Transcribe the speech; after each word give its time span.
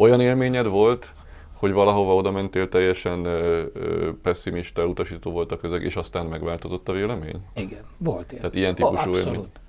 Olyan 0.00 0.20
élményed 0.20 0.66
volt, 0.66 1.12
hogy 1.52 1.72
valahova 1.72 2.14
oda 2.14 2.30
mentél 2.30 2.68
teljesen 2.68 3.24
ö, 3.24 3.62
ö, 3.72 4.10
pessimista, 4.22 4.86
utasító 4.86 5.30
volt 5.30 5.52
a 5.52 5.56
közeg, 5.56 5.82
és 5.82 5.96
aztán 5.96 6.26
megváltozott 6.26 6.88
a 6.88 6.92
vélemény? 6.92 7.40
Igen, 7.54 7.84
volt 7.98 8.32
ilyen. 8.32 8.40
Tehát 8.40 8.56
ilyen 8.56 8.74
típusú 8.74 9.10
Ó, 9.10 9.14
élmény. 9.14 9.26
abszolút. 9.26 9.60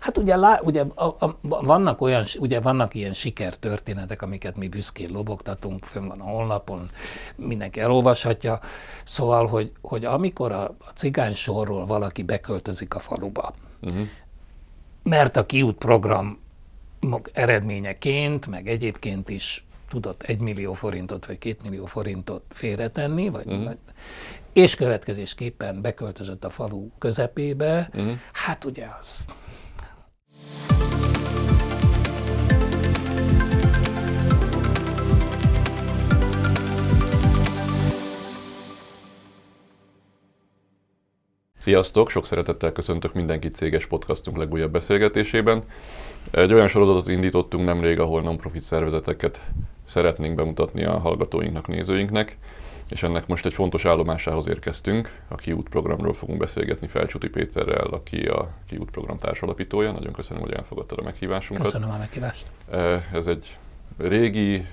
Hát 0.00 0.18
ugye, 0.18 0.36
lá, 0.36 0.60
ugye 0.62 0.84
a, 0.94 1.04
a, 1.04 1.38
vannak 1.40 2.00
olyan, 2.00 2.24
ugye 2.38 2.60
vannak 2.60 2.94
ilyen 2.94 3.12
sikertörténetek, 3.12 4.22
amiket 4.22 4.56
mi 4.56 4.68
büszkén 4.68 5.10
lobogtatunk, 5.12 5.84
fönn 5.84 6.08
van 6.08 6.20
a 6.20 6.24
honlapon, 6.24 6.88
mindenki 7.36 7.80
elolvashatja. 7.80 8.58
Szóval, 9.04 9.46
hogy, 9.46 9.72
hogy 9.80 10.04
amikor 10.04 10.52
a, 10.52 10.62
a 10.62 10.90
cigány 10.94 11.34
sorról 11.34 11.86
valaki 11.86 12.22
beköltözik 12.22 12.94
a 12.94 12.98
faluba, 12.98 13.54
uh-huh. 13.82 14.06
mert 15.02 15.36
a 15.36 15.46
kiút 15.46 15.76
program 15.76 16.42
eredményeként, 17.32 18.46
meg 18.46 18.68
egyébként 18.68 19.30
is 19.30 19.64
tudott 19.88 20.22
egy 20.22 20.40
millió 20.40 20.72
forintot 20.72 21.26
vagy 21.26 21.38
két 21.38 21.62
millió 21.62 21.86
forintot 21.86 22.42
félretenni, 22.48 23.28
vagy, 23.28 23.46
uh-huh. 23.46 23.64
vagy, 23.64 23.78
és 24.52 24.74
következésképpen 24.74 25.82
beköltözött 25.82 26.44
a 26.44 26.50
falu 26.50 26.88
közepébe, 26.98 27.88
uh-huh. 27.92 28.12
hát 28.32 28.64
ugye 28.64 28.86
az 28.98 29.24
Sziasztok! 41.64 42.10
Sok 42.10 42.26
szeretettel 42.26 42.72
köszöntök 42.72 43.12
mindenkit 43.12 43.54
céges 43.54 43.86
podcastunk 43.86 44.36
legújabb 44.36 44.72
beszélgetésében. 44.72 45.64
Egy 46.30 46.52
olyan 46.52 46.68
sorozatot 46.68 47.08
indítottunk 47.08 47.64
nemrég, 47.64 48.00
ahol 48.00 48.22
non-profit 48.22 48.60
szervezeteket 48.60 49.40
szeretnénk 49.84 50.34
bemutatni 50.34 50.84
a 50.84 50.98
hallgatóinknak, 50.98 51.66
nézőinknek, 51.66 52.38
és 52.88 53.02
ennek 53.02 53.26
most 53.26 53.46
egy 53.46 53.54
fontos 53.54 53.84
állomásához 53.84 54.48
érkeztünk. 54.48 55.20
A 55.28 55.34
Kiút 55.34 55.68
programról 55.68 56.12
fogunk 56.12 56.38
beszélgetni 56.38 56.86
Felcsuti 56.86 57.28
Péterrel, 57.28 57.86
aki 57.86 58.26
a 58.26 58.48
Kiút 58.68 58.90
program 58.90 59.18
társalapítója. 59.18 59.92
Nagyon 59.92 60.12
köszönöm, 60.12 60.42
hogy 60.42 60.52
elfogadtad 60.52 60.98
a 60.98 61.02
meghívásunkat. 61.02 61.66
Köszönöm 61.66 61.90
a 61.90 61.98
meghívást. 61.98 62.46
Ez 63.12 63.26
egy 63.26 63.56
régi, 63.98 64.66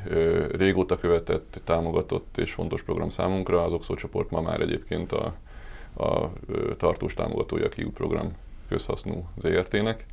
régóta 0.52 0.98
követett, 0.98 1.62
támogatott 1.64 2.38
és 2.38 2.52
fontos 2.52 2.84
program 2.84 3.10
számunkra. 3.10 3.64
Az 3.64 3.74
Oxo 3.74 3.96
csoport 3.96 4.30
ma 4.30 4.42
már 4.42 4.62
egyébként 4.62 5.12
a 5.12 5.34
a 5.94 6.32
tartós 6.78 7.14
támogatója 7.14 7.66
a 7.66 7.70
KIU 7.70 7.92
program 7.92 8.36
közhasznú 8.68 9.30
ZRT-nek. 9.38 10.06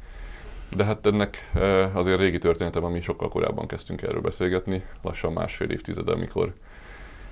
De 0.77 0.85
hát 0.85 1.07
ennek 1.07 1.51
azért 1.93 2.21
régi 2.21 2.39
története 2.39 2.79
van, 2.79 2.93
mi 2.93 3.01
sokkal 3.01 3.29
korábban 3.29 3.67
kezdtünk 3.67 4.03
erről 4.03 4.21
beszélgetni, 4.21 4.85
lassan 5.03 5.33
másfél 5.33 5.71
évtized, 5.71 6.09
amikor 6.09 6.55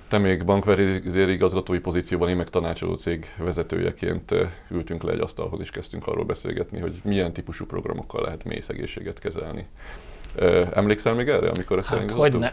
te 0.09 0.19
még 0.19 0.45
bankvezérigazgatói 0.45 1.79
pozícióban, 1.79 2.29
én 2.29 2.37
meg 2.37 2.51
tanácsadó 2.51 2.95
cég 2.95 3.33
vezetőjeként 3.37 4.35
ültünk 4.71 5.03
le 5.03 5.13
egy 5.13 5.21
asztalhoz, 5.21 5.61
és 5.61 5.71
kezdtünk 5.71 6.07
arról 6.07 6.25
beszélgetni, 6.25 6.81
hogy 6.81 7.01
milyen 7.05 7.33
típusú 7.33 7.67
programokkal 7.67 8.23
lehet 8.23 8.45
mély 8.45 8.61
szegénységet 8.61 9.19
kezelni. 9.19 9.67
Emlékszel 10.73 11.15
még 11.15 11.29
erre, 11.29 11.49
amikor 11.49 11.79
ezt 11.79 11.89
hát, 11.89 12.11
hogy 12.11 12.39
ne 12.39 12.51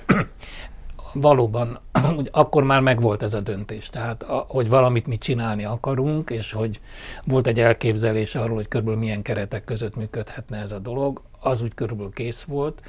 valóban 1.14 1.80
hogy 2.16 2.30
akkor 2.32 2.64
már 2.64 2.82
megvolt 2.82 3.24
ez 3.24 3.34
a 3.34 3.40
döntés. 3.40 3.90
Tehát, 3.90 4.24
hogy 4.48 4.70
valamit 4.70 5.08
mi 5.08 5.18
csinálni 5.18 5.66
akarunk, 5.66 6.30
és 6.30 6.52
hogy 6.52 6.82
volt 7.24 7.48
egy 7.48 7.60
elképzelés 7.60 8.36
arról, 8.36 8.56
hogy 8.56 8.68
körülbelül 8.68 9.00
milyen 9.00 9.22
keretek 9.22 9.64
között 9.64 9.96
működhetne 9.96 10.58
ez 10.58 10.72
a 10.72 10.80
dolog, 10.80 11.22
az 11.42 11.62
úgy 11.62 11.74
körülbelül 11.74 12.14
kész 12.14 12.44
volt. 12.44 12.82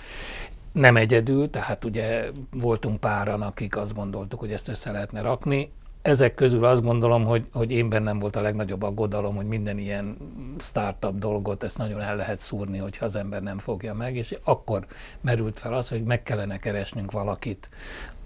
Nem 0.73 0.97
egyedül, 0.97 1.51
tehát 1.51 1.85
ugye 1.85 2.31
voltunk 2.51 3.01
páran, 3.01 3.43
akik 3.43 3.77
azt 3.77 3.95
gondoltuk, 3.95 4.41
hogy 4.41 4.53
ezt 4.53 4.69
össze 4.69 4.91
lehetne 4.91 5.21
rakni 5.21 5.71
ezek 6.05 6.35
közül 6.35 6.65
azt 6.65 6.83
gondolom, 6.83 7.25
hogy, 7.25 7.47
hogy 7.53 7.71
én 7.71 7.89
bennem 7.89 8.19
volt 8.19 8.37
a 8.37 8.41
legnagyobb 8.41 8.83
aggodalom, 8.83 9.37
hogy 9.37 9.47
minden 9.47 9.79
ilyen 9.79 10.17
startup 10.59 11.19
dolgot, 11.19 11.63
ezt 11.63 11.79
nagyon 11.79 12.01
el 12.01 12.17
lehet 12.17 12.39
szúrni, 12.39 12.79
hogyha 12.79 13.05
az 13.05 13.17
ember 13.17 13.43
nem 13.43 13.59
fogja 13.59 13.95
meg, 13.95 14.17
és 14.17 14.39
akkor 14.45 14.87
merült 15.21 15.59
fel 15.59 15.75
az, 15.75 15.89
hogy 15.89 16.03
meg 16.03 16.23
kellene 16.23 16.59
keresnünk 16.59 17.13
valakit, 17.13 17.69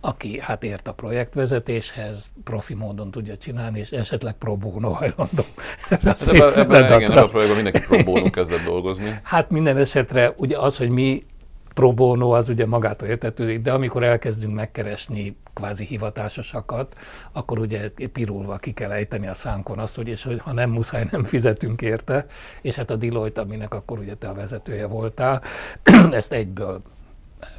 aki 0.00 0.41
hát 0.41 0.64
ért 0.64 0.88
a 0.88 0.92
projektvezetéshez, 0.92 2.31
profi 2.44 2.75
módon 2.75 3.10
tudja 3.10 3.36
csinálni, 3.36 3.78
és 3.78 3.91
esetleg 3.91 4.34
pro 4.34 4.56
bono 4.56 4.91
hajlandó 4.91 5.44
erre 5.88 6.14
szép 6.16 6.42
ebben, 6.42 6.84
ebben, 6.84 7.00
igen, 7.00 7.16
a 7.16 7.26
projektben 7.26 7.62
mindenki 7.62 7.86
pro 7.86 8.03
bono 8.04 8.31
kezdett 8.31 8.64
dolgozni. 8.64 9.20
Hát 9.22 9.50
minden 9.50 9.76
esetre 9.76 10.32
ugye 10.36 10.59
az, 10.59 10.78
hogy 10.78 10.88
mi 10.88 11.22
pro 11.78 11.92
bono 11.92 12.31
az 12.31 12.48
ugye 12.48 12.66
magától 12.66 13.09
értetődik, 13.09 13.60
de 13.60 13.72
amikor 13.72 14.03
elkezdünk 14.03 14.54
megkeresni 14.54 15.36
kvázi 15.54 15.84
hivatásosakat, 15.84 16.97
akkor 17.32 17.59
ugye 17.59 17.91
pirulva 18.12 18.56
ki 18.56 18.72
kell 18.72 18.91
ejteni 18.91 19.26
a 19.28 19.34
szánkon 19.34 19.78
azt, 19.78 19.97
hogy 19.97 20.09
és 20.09 20.22
hogy 20.22 20.41
ha 20.44 20.53
nem 20.53 20.70
muszáj, 20.70 21.06
nem 21.10 21.25
fizetünk 21.25 21.82
érte, 21.82 22.26
és 22.62 22.75
hát 22.75 22.91
a 22.91 22.97
Deloitte, 22.97 23.41
aminek 23.41 23.75
akkor 23.75 23.98
ugye 23.98 24.15
te 24.15 24.28
a 24.28 24.34
vezetője 24.34 24.86
voltál, 24.86 25.42
ezt 26.10 26.32
egyből 26.32 26.82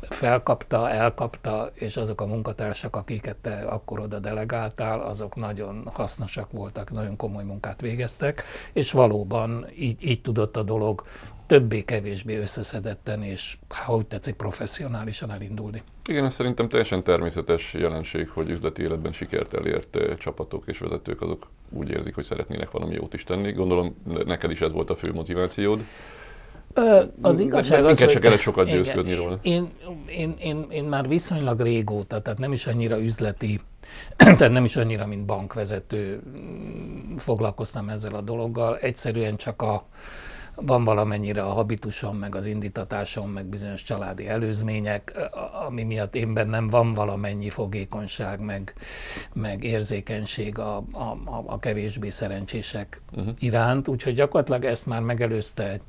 felkapta, 0.09 0.89
elkapta, 0.89 1.69
és 1.73 1.97
azok 1.97 2.21
a 2.21 2.25
munkatársak, 2.25 2.95
akiket 2.95 3.35
te 3.35 3.55
akkor 3.55 3.99
oda 3.99 4.19
delegáltál, 4.19 4.99
azok 4.99 5.35
nagyon 5.35 5.89
hasznosak 5.93 6.51
voltak, 6.51 6.91
nagyon 6.91 7.15
komoly 7.15 7.43
munkát 7.43 7.81
végeztek, 7.81 8.43
és 8.73 8.91
valóban 8.91 9.65
így, 9.77 10.03
így 10.07 10.21
tudott 10.21 10.57
a 10.57 10.63
dolog 10.63 11.03
többé-kevésbé 11.49 12.37
összeszedetten 12.37 13.23
és, 13.23 13.57
ha 13.67 13.95
úgy 13.95 14.05
tetszik, 14.05 14.35
professzionálisan 14.35 15.31
elindulni. 15.31 15.83
Igen, 16.05 16.25
ez 16.25 16.33
szerintem 16.33 16.69
teljesen 16.69 17.03
természetes 17.03 17.73
jelenség, 17.73 18.29
hogy 18.29 18.49
üzleti 18.49 18.81
életben 18.81 19.13
sikert 19.13 19.53
elért 19.53 19.95
eh, 19.95 20.15
csapatok 20.17 20.63
és 20.67 20.79
vezetők 20.79 21.21
azok 21.21 21.47
úgy 21.69 21.89
érzik, 21.89 22.15
hogy 22.15 22.23
szeretnének 22.23 22.71
valami 22.71 22.93
jót 22.93 23.13
is 23.13 23.23
tenni. 23.23 23.51
Gondolom, 23.51 23.95
neked 24.25 24.51
is 24.51 24.61
ez 24.61 24.71
volt 24.71 24.89
a 24.89 24.95
fő 24.95 25.13
motivációd. 25.13 25.83
Ö, 26.73 27.03
az 27.21 27.39
igazság 27.39 27.85
az, 27.85 27.99
hogy... 27.99 28.19
kellett 28.19 28.39
sokat 28.39 28.67
győzködni 28.67 29.13
róla. 29.13 29.39
Én, 29.41 29.69
én, 30.07 30.35
én, 30.39 30.65
én 30.69 30.83
már 30.83 31.07
viszonylag 31.07 31.61
régóta, 31.61 32.21
tehát 32.21 32.39
nem 32.39 32.51
is 32.51 32.67
annyira 32.67 32.99
üzleti, 32.99 33.59
tehát 34.15 34.51
nem 34.51 34.65
is 34.65 34.75
annyira, 34.75 35.05
mint 35.05 35.25
bankvezető 35.25 36.21
foglalkoztam 37.17 37.89
ezzel 37.89 38.15
a 38.15 38.21
dologgal. 38.21 38.77
Egyszerűen 38.77 39.35
csak 39.35 39.61
a, 39.61 39.85
van 40.55 40.83
valamennyire 40.83 41.41
a 41.41 41.53
habitusom, 41.53 42.17
meg 42.17 42.35
az 42.35 42.45
indítatásom, 42.45 43.29
meg 43.29 43.45
bizonyos 43.45 43.83
családi 43.83 44.27
előzmények, 44.27 45.29
ami 45.67 45.83
miatt 45.83 46.15
én 46.15 46.33
bennem 46.33 46.69
van 46.69 46.93
valamennyi 46.93 47.49
fogékonyság, 47.49 48.41
meg, 48.41 48.73
meg 49.33 49.63
érzékenység 49.63 50.59
a, 50.59 50.75
a, 50.77 51.17
a 51.45 51.59
kevésbé 51.59 52.09
szerencsések 52.09 53.01
uh-huh. 53.11 53.33
iránt, 53.39 53.87
úgyhogy 53.87 54.13
gyakorlatilag 54.13 54.65
ezt 54.65 54.85
már 54.85 55.01
megelőzte 55.01 55.71
egy, 55.71 55.81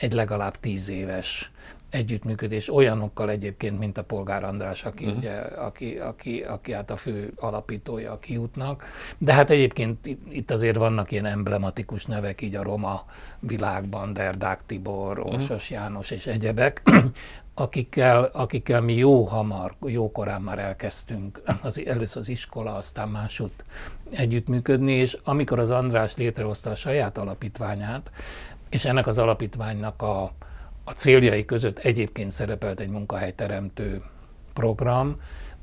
egy 0.00 0.12
legalább 0.12 0.56
tíz 0.56 0.88
éves 0.88 1.50
együttműködés 1.90 2.74
olyanokkal 2.74 3.30
egyébként, 3.30 3.78
mint 3.78 3.98
a 3.98 4.04
Polgár 4.04 4.44
András, 4.44 4.84
aki, 4.84 5.04
uh-huh. 5.04 5.18
ugye, 5.18 5.32
aki, 5.36 5.98
aki, 5.98 6.40
aki 6.42 6.72
hát 6.72 6.90
a 6.90 6.96
fő 6.96 7.32
alapítója 7.36 8.12
a 8.12 8.18
kiútnak. 8.18 8.84
De 9.18 9.32
hát 9.32 9.50
egyébként 9.50 10.06
itt 10.30 10.50
azért 10.50 10.76
vannak 10.76 11.10
ilyen 11.10 11.26
emblematikus 11.26 12.04
nevek 12.06 12.40
így 12.40 12.54
a 12.54 12.62
roma 12.62 13.04
világban, 13.38 14.12
Derdák 14.12 14.60
Tibor, 14.66 15.18
mhm. 15.18 15.34
Orsos 15.34 15.50
uh-huh. 15.70 15.70
János 15.70 16.10
és 16.10 16.26
egyebek, 16.26 16.82
akikkel, 17.54 18.30
akikkel 18.32 18.80
mi 18.80 18.94
jó 18.94 19.24
hamar, 19.24 19.74
jó 19.86 20.12
korán 20.12 20.42
már 20.42 20.58
elkezdtünk 20.58 21.42
az, 21.62 21.86
először 21.86 22.22
az 22.22 22.28
iskola, 22.28 22.74
aztán 22.74 23.08
másút 23.08 23.64
együttműködni, 24.10 24.92
és 24.92 25.18
amikor 25.24 25.58
az 25.58 25.70
András 25.70 26.16
létrehozta 26.16 26.70
a 26.70 26.74
saját 26.74 27.18
alapítványát, 27.18 28.10
és 28.70 28.84
ennek 28.84 29.06
az 29.06 29.18
alapítványnak 29.18 30.02
a, 30.02 30.22
a 30.84 30.90
céljai 30.90 31.44
között 31.44 31.78
egyébként 31.78 32.30
szerepelt 32.30 32.80
egy 32.80 32.88
munkahelyteremtő 32.88 34.02
program, 34.52 35.16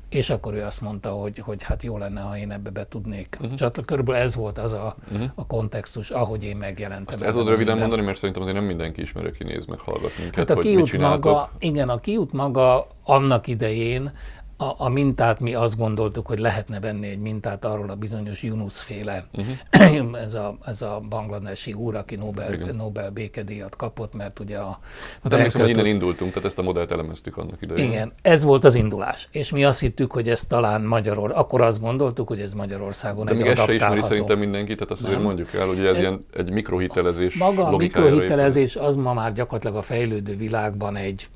és 0.08 0.30
akkor 0.30 0.54
ő 0.54 0.62
azt 0.64 0.80
mondta, 0.80 1.10
hogy, 1.10 1.38
hogy 1.38 1.62
hát 1.62 1.82
jó 1.82 1.98
lenne, 1.98 2.20
ha 2.20 2.36
én 2.36 2.50
ebbe 2.52 2.70
be 2.70 2.86
tudnék. 2.88 3.36
Uh-huh. 3.40 3.54
Csak 3.54 3.82
körülbelül 3.86 4.20
ez 4.20 4.34
volt 4.34 4.58
az 4.58 4.72
a, 4.72 4.96
uh-huh. 5.12 5.30
a 5.34 5.46
kontextus, 5.46 6.10
ahogy 6.10 6.44
én 6.44 6.56
megjelentem. 6.56 7.22
Ezt 7.22 7.32
tudod 7.32 7.48
röviden 7.48 7.78
mondani, 7.78 8.02
mert 8.02 8.16
szerintem 8.16 8.42
azért 8.42 8.56
nem 8.56 8.66
mindenki 8.66 9.00
ismer, 9.00 9.24
aki 9.24 9.44
néz 9.44 9.64
meg, 9.64 9.78
hallgat 9.78 10.18
minket, 10.18 10.36
hát 10.36 10.50
a 10.50 10.54
hogy 10.54 10.64
kiút 10.64 10.98
maga, 10.98 11.50
Igen, 11.58 11.88
a 11.88 12.00
kiút 12.00 12.32
maga 12.32 12.86
annak 13.04 13.46
idején 13.46 14.12
a, 14.60 14.74
a 14.76 14.88
mintát 14.88 15.40
mi 15.40 15.54
azt 15.54 15.78
gondoltuk, 15.78 16.26
hogy 16.26 16.38
lehetne 16.38 16.80
venni 16.80 17.08
egy 17.08 17.18
mintát 17.18 17.64
arról 17.64 17.90
a 17.90 17.94
bizonyos 17.94 18.42
Yunus 18.42 18.80
féle, 18.80 19.26
uh-huh. 19.32 20.16
ez, 20.24 20.34
a, 20.34 20.56
ez 20.66 20.82
a 20.82 21.02
bangladesi 21.08 21.72
úr, 21.72 21.94
aki 21.94 22.16
Nobel, 22.16 22.50
Nobel 22.76 23.10
békedíjat 23.10 23.76
kapott, 23.76 24.14
mert 24.14 24.38
ugye 24.38 24.58
a... 24.58 24.78
Hát 25.22 25.32
emlékszem, 25.32 25.60
hogy 25.60 25.70
innen 25.70 25.86
indultunk, 25.86 26.32
tehát 26.32 26.48
ezt 26.48 26.58
a 26.58 26.62
modellt 26.62 26.90
elemeztük 26.90 27.36
annak 27.36 27.62
idején. 27.62 27.90
Igen, 27.90 28.12
ez 28.22 28.44
volt 28.44 28.64
az 28.64 28.74
indulás, 28.74 29.28
és 29.32 29.50
mi 29.50 29.64
azt 29.64 29.80
hittük, 29.80 30.12
hogy 30.12 30.28
ez 30.28 30.44
talán 30.44 30.82
Magyarország, 30.82 31.38
akkor 31.38 31.60
azt 31.60 31.80
gondoltuk, 31.80 32.28
hogy 32.28 32.40
ez 32.40 32.54
Magyarországon 32.54 33.24
De 33.24 33.30
egy 33.30 33.42
még 33.42 33.56
se 33.56 33.74
ismeri 33.74 34.00
szerintem 34.00 34.38
mindenki, 34.38 34.74
tehát 34.74 34.90
azt 34.90 35.02
azért 35.02 35.22
mondjuk 35.22 35.54
el, 35.54 35.66
hogy 35.66 35.86
ez 35.86 35.96
e, 35.96 35.98
ilyen 35.98 36.26
egy 36.32 36.50
mikrohitelezés 36.50 37.34
Maga 37.34 37.66
a 37.66 37.76
mikrohitelezés 37.76 38.76
az 38.76 38.96
ma 38.96 39.12
már 39.12 39.32
gyakorlatilag 39.32 39.76
a 39.76 39.82
fejlődő 39.82 40.36
világban 40.36 40.96
egy 40.96 41.28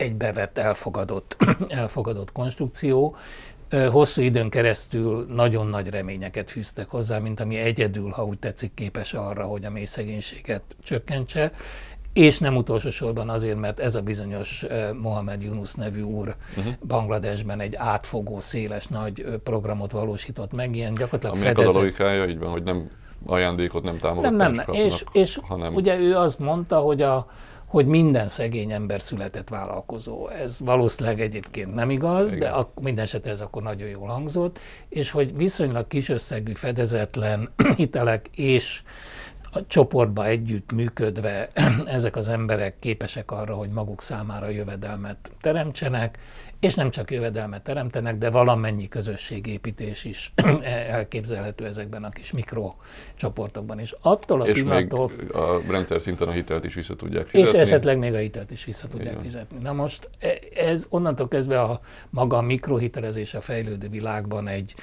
egy 0.00 0.14
bevett, 0.14 0.58
elfogadott, 0.58 1.36
elfogadott 1.68 2.32
konstrukció. 2.32 3.16
Hosszú 3.90 4.22
időn 4.22 4.50
keresztül 4.50 5.26
nagyon 5.28 5.66
nagy 5.66 5.88
reményeket 5.88 6.50
fűztek 6.50 6.88
hozzá, 6.88 7.18
mint 7.18 7.40
ami 7.40 7.56
egyedül, 7.56 8.10
ha 8.10 8.24
úgy 8.24 8.38
tetszik, 8.38 8.74
képes 8.74 9.14
arra, 9.14 9.44
hogy 9.44 9.64
a 9.64 9.70
mély 9.70 9.84
szegénységet 9.84 10.62
csökkentse. 10.82 11.52
És 12.12 12.38
nem 12.38 12.56
utolsó 12.56 12.90
sorban 12.90 13.28
azért, 13.28 13.58
mert 13.58 13.80
ez 13.80 13.94
a 13.94 14.00
bizonyos 14.00 14.66
Mohamed 15.00 15.42
Yunus 15.42 15.74
nevű 15.74 16.00
úr 16.00 16.36
uh-huh. 16.56 16.74
Bangladesben 16.86 17.60
egy 17.60 17.74
átfogó, 17.74 18.40
széles, 18.40 18.86
nagy 18.86 19.24
programot 19.44 19.92
valósított 19.92 20.52
meg, 20.52 20.76
ilyen 20.76 20.94
gyakorlatilag 20.94 21.34
Aminek 21.34 21.54
fedezett... 21.54 21.74
az 21.74 21.76
a 21.76 21.80
logikája, 21.80 22.26
így 22.26 22.38
van, 22.38 22.50
hogy 22.50 22.62
nem 22.62 22.90
ajándékot, 23.26 23.82
nem 23.82 23.98
támogatást 23.98 24.36
nem, 24.36 24.52
nem, 24.52 24.64
kapnak, 24.64 24.84
és, 24.84 25.04
és 25.12 25.38
hanem... 25.42 25.74
ugye 25.74 25.98
ő 25.98 26.16
azt 26.16 26.38
mondta, 26.38 26.78
hogy 26.78 27.02
a, 27.02 27.26
hogy 27.70 27.86
minden 27.86 28.28
szegény 28.28 28.72
ember 28.72 29.02
született 29.02 29.48
vállalkozó. 29.48 30.28
Ez 30.28 30.60
valószínűleg 30.60 31.20
egyébként 31.20 31.74
nem 31.74 31.90
igaz, 31.90 32.32
Igen. 32.32 32.38
de 32.38 32.48
a, 32.48 32.72
minden 32.80 33.04
esetre 33.04 33.30
ez 33.30 33.40
akkor 33.40 33.62
nagyon 33.62 33.88
jól 33.88 34.08
hangzott, 34.08 34.58
és 34.88 35.10
hogy 35.10 35.36
viszonylag 35.36 35.86
kis 35.86 36.08
összegű, 36.08 36.52
fedezetlen 36.52 37.50
hitelek 37.76 38.26
és 38.34 38.82
a 39.52 39.66
csoportba 39.66 40.26
együtt 40.26 40.72
működve 40.72 41.50
ezek 41.84 42.16
az 42.16 42.28
emberek 42.28 42.78
képesek 42.78 43.30
arra, 43.30 43.54
hogy 43.54 43.68
maguk 43.68 44.02
számára 44.02 44.48
jövedelmet 44.48 45.30
teremtsenek, 45.40 46.18
és 46.60 46.74
nem 46.74 46.90
csak 46.90 47.10
jövedelmet 47.10 47.62
teremtenek, 47.62 48.18
de 48.18 48.30
valamennyi 48.30 48.88
közösségépítés 48.88 50.04
is 50.04 50.32
elképzelhető 50.88 51.66
ezekben 51.66 52.04
a 52.04 52.08
kis 52.08 52.32
mikrocsoportokban. 52.32 53.78
És 53.78 53.96
attól 54.00 54.40
a 54.40 54.46
és 54.46 54.52
pillanattól... 54.52 55.10
még 55.16 55.34
a 55.34 55.60
rendszer 55.68 56.00
szinten 56.00 56.28
a 56.28 56.30
hitelt 56.30 56.64
is 56.64 56.74
vissza 56.74 56.96
tudják 56.96 57.26
fizetni. 57.26 57.58
És 57.58 57.66
esetleg 57.66 57.98
még 57.98 58.14
a 58.14 58.18
hitelt 58.18 58.50
is 58.50 58.64
vissza 58.64 58.88
tudják 58.88 59.10
Igen. 59.10 59.22
fizetni. 59.22 59.58
Na 59.62 59.72
most 59.72 60.10
e, 60.18 60.38
ez 60.54 60.86
onnantól 60.88 61.28
kezdve 61.28 61.60
a 61.60 61.80
maga 62.10 62.36
a 62.36 62.42
mikrohitelezés 62.42 63.34
a 63.34 63.40
fejlődő 63.40 63.88
világban 63.88 64.48
egy, 64.48 64.74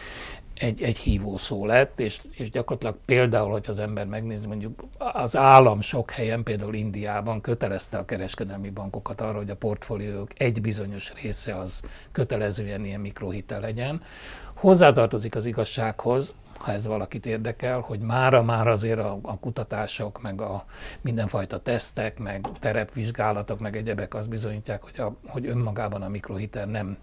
egy, 0.60 0.82
egy 0.82 0.98
hívó 0.98 1.38
szó 1.38 1.66
lett, 1.66 2.00
és, 2.00 2.22
és 2.32 2.52
gyakorlatilag 2.52 2.98
például, 3.06 3.52
hogy 3.52 3.66
az 3.68 3.80
ember 3.80 4.06
megnézi, 4.06 4.48
mondjuk 4.48 4.84
az 4.98 5.36
állam 5.36 5.82
sok 5.82 6.12
helyen, 6.12 6.44
például 6.44 6.74
Indiában 6.74 7.42
kötelezte 7.42 7.98
a 7.98 8.06
kereskedelmi 8.06 8.70
bankokat 8.70 9.22
arra, 9.22 9.38
hogy 9.38 9.50
a 9.50 9.56
portfóliók 9.56 10.30
egy 10.38 10.62
bizonyos 10.62 11.14
része 11.22 11.58
az 11.58 11.82
kötelezően 12.12 12.86
ilyen 12.86 13.00
mikrohitel 13.00 13.60
legyen. 13.60 14.02
Hozzátartozik 14.54 15.36
az 15.36 15.46
igazsághoz, 15.46 16.36
ha 16.58 16.72
ez 16.72 16.88
valakit 16.88 17.26
érdekel, 17.26 17.80
hogy 17.80 18.00
mára 18.00 18.44
már 18.44 18.68
azért 18.68 19.00
a, 19.00 19.20
a 19.22 19.40
kutatások, 19.40 20.22
meg 20.22 20.42
a 20.42 20.66
mindenfajta 21.02 21.58
tesztek, 21.58 22.20
meg 22.20 22.48
terepvizsgálatok, 22.60 23.60
meg 23.60 23.76
egyebek 23.76 24.14
azt 24.14 24.30
bizonyítják, 24.30 24.84
hogy, 24.84 25.00
a, 25.00 25.14
hogy 25.28 25.46
önmagában 25.46 26.02
a 26.02 26.10
mikrohitel 26.10 26.66
nem 26.66 26.98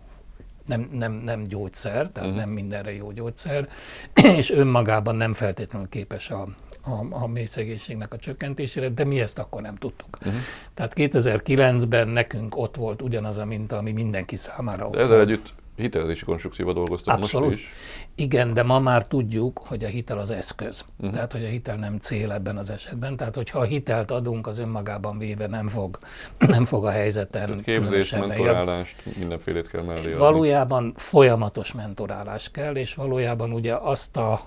nem, 0.67 0.89
nem, 0.93 1.13
nem 1.13 1.43
gyógyszer, 1.43 1.93
tehát 1.93 2.29
uh-huh. 2.29 2.35
nem 2.35 2.49
mindenre 2.49 2.95
jó 2.95 3.13
gyógyszer, 3.13 3.69
és 4.37 4.51
önmagában 4.51 5.17
nem 5.17 5.33
feltétlenül 5.33 5.89
képes 5.89 6.31
a, 6.31 6.47
a, 6.83 7.23
a 7.23 7.27
mély 7.27 7.45
szegénységnek 7.45 8.13
a 8.13 8.17
csökkentésére, 8.17 8.89
de 8.89 9.05
mi 9.05 9.21
ezt 9.21 9.39
akkor 9.39 9.63
nem 9.63 9.77
tudtuk. 9.77 10.19
Uh-huh. 10.19 10.35
Tehát 10.75 10.93
2009-ben 10.97 12.09
nekünk 12.09 12.57
ott 12.57 12.77
volt 12.77 13.03
ugyanaz 13.03 13.39
a 13.39 13.45
minta, 13.45 13.77
ami 13.77 13.93
mindenki 13.93 14.37
számára 14.37 14.87
ott 14.87 14.97
ezzel 14.97 15.17
volt. 15.17 15.29
együtt 15.29 15.55
hitelezési 15.77 16.25
konstrukcióba 16.25 16.73
dolgoztak 16.73 17.19
Abszolút. 17.19 17.51
most 17.51 17.61
is. 17.61 17.69
Igen, 18.15 18.55
de 18.55 18.63
ma 18.63 18.81
már 18.81 19.07
tudjuk, 19.07 19.59
hogy 19.59 19.85
a 19.85 19.87
hitel 19.87 20.19
az 20.19 20.31
eszköz. 20.31 20.85
Uh-huh. 20.97 21.15
Tehát, 21.15 21.33
hogy 21.33 21.45
a 21.45 21.49
hitel 21.49 21.77
nem 21.77 21.99
cél 21.99 22.33
ebben 22.33 22.57
az 22.57 22.71
esetben. 22.71 23.17
Tehát, 23.17 23.35
hogyha 23.35 23.59
a 23.59 23.65
hitelt 23.65 24.11
adunk, 24.11 24.47
az 24.47 24.59
önmagában 24.59 25.19
véve 25.19 25.47
nem 25.47 25.69
fog, 25.69 25.99
nem 26.39 26.65
fog 26.65 26.85
a 26.85 26.91
helyzeten 26.91 27.47
Tehát 27.47 27.63
képzést, 27.63 28.27
mentorálást, 28.27 29.17
mindenfélét 29.19 29.69
kell 29.69 29.83
mellé 29.83 30.01
adni. 30.01 30.15
Valójában 30.15 30.93
folyamatos 30.97 31.73
mentorálás 31.73 32.51
kell, 32.51 32.77
és 32.77 32.95
valójában 32.95 33.53
ugye 33.53 33.75
azt 33.75 34.17
a, 34.17 34.41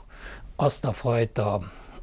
azt 0.56 0.86
a 0.86 0.92
fajta 0.92 1.60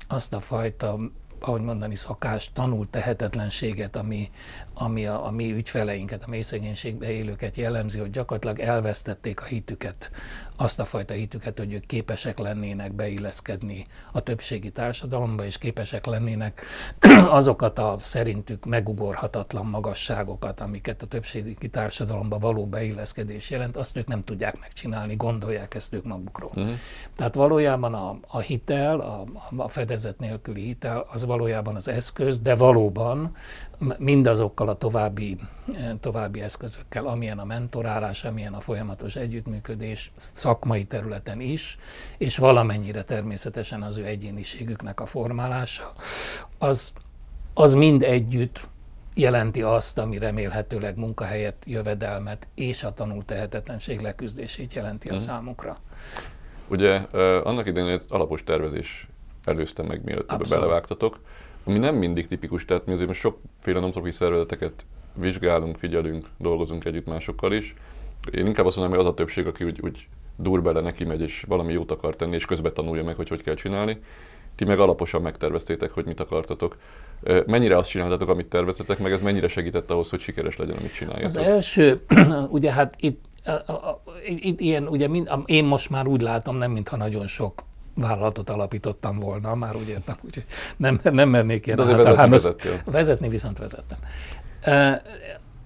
azt 0.08 0.32
a 0.32 0.40
fajta 0.40 0.98
ahogy 1.46 1.60
mondani, 1.60 1.94
szakás, 1.94 2.50
tanult 2.52 2.88
tehetetlenséget, 2.88 3.96
ami, 3.96 4.30
ami 4.74 5.06
a, 5.06 5.26
a 5.26 5.30
mi 5.30 5.52
ügyfeleinket, 5.52 6.22
a 6.22 6.28
mélyszegénységbe 6.28 7.10
élőket 7.10 7.56
jellemzi, 7.56 7.98
hogy 7.98 8.10
gyakorlatilag 8.10 8.58
elvesztették 8.68 9.40
a 9.40 9.44
hitüket, 9.44 10.10
azt 10.56 10.80
a 10.80 10.84
fajta 10.84 11.14
hitüket, 11.14 11.58
hogy 11.58 11.72
ők 11.72 11.86
képesek 11.86 12.38
lennének 12.38 12.92
beilleszkedni 12.92 13.86
a 14.12 14.20
többségi 14.20 14.70
társadalomba, 14.70 15.44
és 15.44 15.58
képesek 15.58 16.06
lennének 16.06 16.62
azokat 17.28 17.78
a 17.78 17.96
szerintük 17.98 18.64
megugorhatatlan 18.64 19.66
magasságokat, 19.66 20.60
amiket 20.60 21.02
a 21.02 21.06
többségi 21.06 21.68
társadalomba 21.68 22.38
való 22.38 22.66
beilleszkedés 22.66 23.50
jelent, 23.50 23.76
azt 23.76 23.96
ők 23.96 24.06
nem 24.06 24.22
tudják 24.22 24.60
megcsinálni, 24.60 25.16
gondolják 25.16 25.74
ezt 25.74 25.94
ők 25.94 26.04
magukról. 26.04 26.50
Uh-huh. 26.54 26.74
Tehát 27.16 27.34
valójában 27.34 27.94
a, 27.94 28.18
a 28.28 28.38
hitel, 28.38 29.00
a, 29.00 29.24
a 29.56 29.68
fedezet 29.68 30.18
nélküli 30.18 30.62
hitel, 30.62 31.06
az 31.12 31.24
valójában 31.24 31.74
az 31.74 31.88
eszköz, 31.88 32.40
de 32.40 32.56
valóban 32.56 33.36
mindazokkal 33.98 34.68
a 34.68 34.74
további, 34.74 35.36
további 36.00 36.40
eszközökkel, 36.40 37.06
amilyen 37.06 37.38
a 37.38 37.44
mentorálás, 37.44 38.24
amilyen 38.24 38.54
a 38.54 38.60
folyamatos 38.60 39.16
együttműködés 39.16 40.12
szakmai 40.16 40.84
területen 40.84 41.40
is, 41.40 41.78
és 42.18 42.38
valamennyire 42.38 43.02
természetesen 43.02 43.82
az 43.82 43.96
ő 43.96 44.04
egyéniségüknek 44.04 45.00
a 45.00 45.06
formálása, 45.06 45.92
az, 46.58 46.92
az 47.54 47.74
mind 47.74 48.02
együtt 48.02 48.60
jelenti 49.14 49.62
azt, 49.62 49.98
ami 49.98 50.18
remélhetőleg 50.18 50.96
munkahelyet, 50.96 51.56
jövedelmet 51.66 52.46
és 52.54 52.84
a 52.84 52.94
tanult 52.94 53.26
tehetetlenség 53.26 54.00
leküzdését 54.00 54.72
jelenti 54.72 55.08
a 55.08 55.12
hmm. 55.12 55.22
számukra. 55.22 55.78
Ugye 56.68 56.94
annak 57.42 57.66
idején 57.66 57.88
egy 57.88 58.02
alapos 58.08 58.44
tervezés 58.44 59.08
előzte 59.44 59.82
meg, 59.82 60.04
mielőtt 60.04 60.32
ebbe 60.32 60.44
belevágtatok 60.48 61.20
ami 61.64 61.78
nem 61.78 61.94
mindig 61.94 62.26
tipikus, 62.26 62.64
tehát 62.64 62.86
mi 62.86 62.92
azért 62.92 63.08
most 63.08 63.20
sokféle 63.20 63.80
non 63.80 64.10
szervezeteket 64.10 64.84
vizsgálunk, 65.14 65.76
figyelünk, 65.76 66.26
dolgozunk 66.38 66.84
együtt 66.84 67.06
másokkal 67.06 67.52
is. 67.52 67.74
Én 68.32 68.46
inkább 68.46 68.66
azt 68.66 68.76
mondom, 68.76 68.96
hogy 68.96 69.04
az 69.04 69.12
a 69.12 69.14
többség, 69.14 69.46
aki 69.46 69.64
úgy, 69.64 69.80
úgy 69.82 70.08
dur 70.36 70.62
bele, 70.62 70.80
neki 70.80 71.04
megy, 71.04 71.20
és 71.20 71.44
valami 71.48 71.72
jót 71.72 71.90
akar 71.90 72.16
tenni, 72.16 72.34
és 72.34 72.44
közben 72.44 72.74
tanulja 72.74 73.04
meg, 73.04 73.16
hogy 73.16 73.28
hogy 73.28 73.42
kell 73.42 73.54
csinálni. 73.54 74.00
Ti 74.54 74.64
meg 74.64 74.80
alaposan 74.80 75.22
megterveztétek, 75.22 75.90
hogy 75.90 76.04
mit 76.04 76.20
akartatok. 76.20 76.76
Mennyire 77.46 77.76
azt 77.76 77.88
csináltatok, 77.88 78.28
amit 78.28 78.46
terveztetek, 78.46 78.98
meg 78.98 79.12
ez 79.12 79.22
mennyire 79.22 79.48
segített 79.48 79.90
ahhoz, 79.90 80.10
hogy 80.10 80.20
sikeres 80.20 80.56
legyen, 80.56 80.76
amit 80.76 80.94
csináljátok? 80.94 81.26
Az 81.28 81.36
első, 81.36 82.00
ugye 82.48 82.72
hát 82.72 82.94
itt, 82.98 83.24
itt 84.26 84.60
ilyen, 84.60 84.88
ugye 84.88 85.08
mind, 85.08 85.30
én 85.44 85.64
most 85.64 85.90
már 85.90 86.06
úgy 86.06 86.20
látom, 86.20 86.56
nem 86.56 86.70
mintha 86.70 86.96
nagyon 86.96 87.26
sok 87.26 87.62
vállalatot 87.94 88.50
alapítottam 88.50 89.18
volna, 89.18 89.54
már 89.54 89.76
úgy 89.76 89.88
értem, 89.88 90.16
úgyhogy 90.24 90.46
nem, 90.76 91.00
nem 91.02 91.28
mernék 91.28 91.66
ilyen 91.66 91.80
általános. 91.80 92.42
Vezetni, 92.42 92.82
vezetni 92.84 93.28
viszont 93.28 93.58
vezettem. 93.58 93.98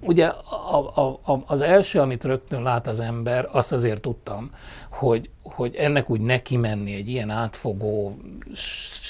Ugye 0.01 0.27
a, 0.27 0.93
a, 0.95 1.21
a, 1.33 1.43
az 1.47 1.61
első, 1.61 2.01
amit 2.01 2.25
rögtön 2.25 2.63
lát 2.63 2.87
az 2.87 3.01
ember, 3.01 3.49
azt 3.53 3.73
azért 3.73 4.01
tudtam, 4.01 4.51
hogy, 4.89 5.31
hogy 5.43 5.75
ennek 5.75 6.11
úgy 6.11 6.21
neki 6.21 6.57
menni 6.57 6.95
egy 6.95 7.09
ilyen 7.09 7.31
átfogó, 7.31 8.19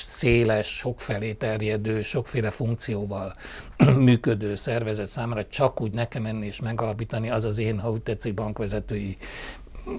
széles, 0.06 0.66
sokfelé 0.66 1.32
terjedő, 1.32 2.02
sokféle 2.02 2.50
funkcióval 2.50 3.34
működő 3.96 4.54
szervezet 4.54 5.06
számára 5.06 5.46
csak 5.46 5.80
úgy 5.80 5.92
nekem 5.92 6.22
menni 6.22 6.46
és 6.46 6.60
megalapítani, 6.60 7.30
az 7.30 7.44
az 7.44 7.58
én, 7.58 7.78
ha 7.80 7.90
úgy 7.90 8.02
tetszik, 8.02 8.34
bankvezetői 8.34 9.16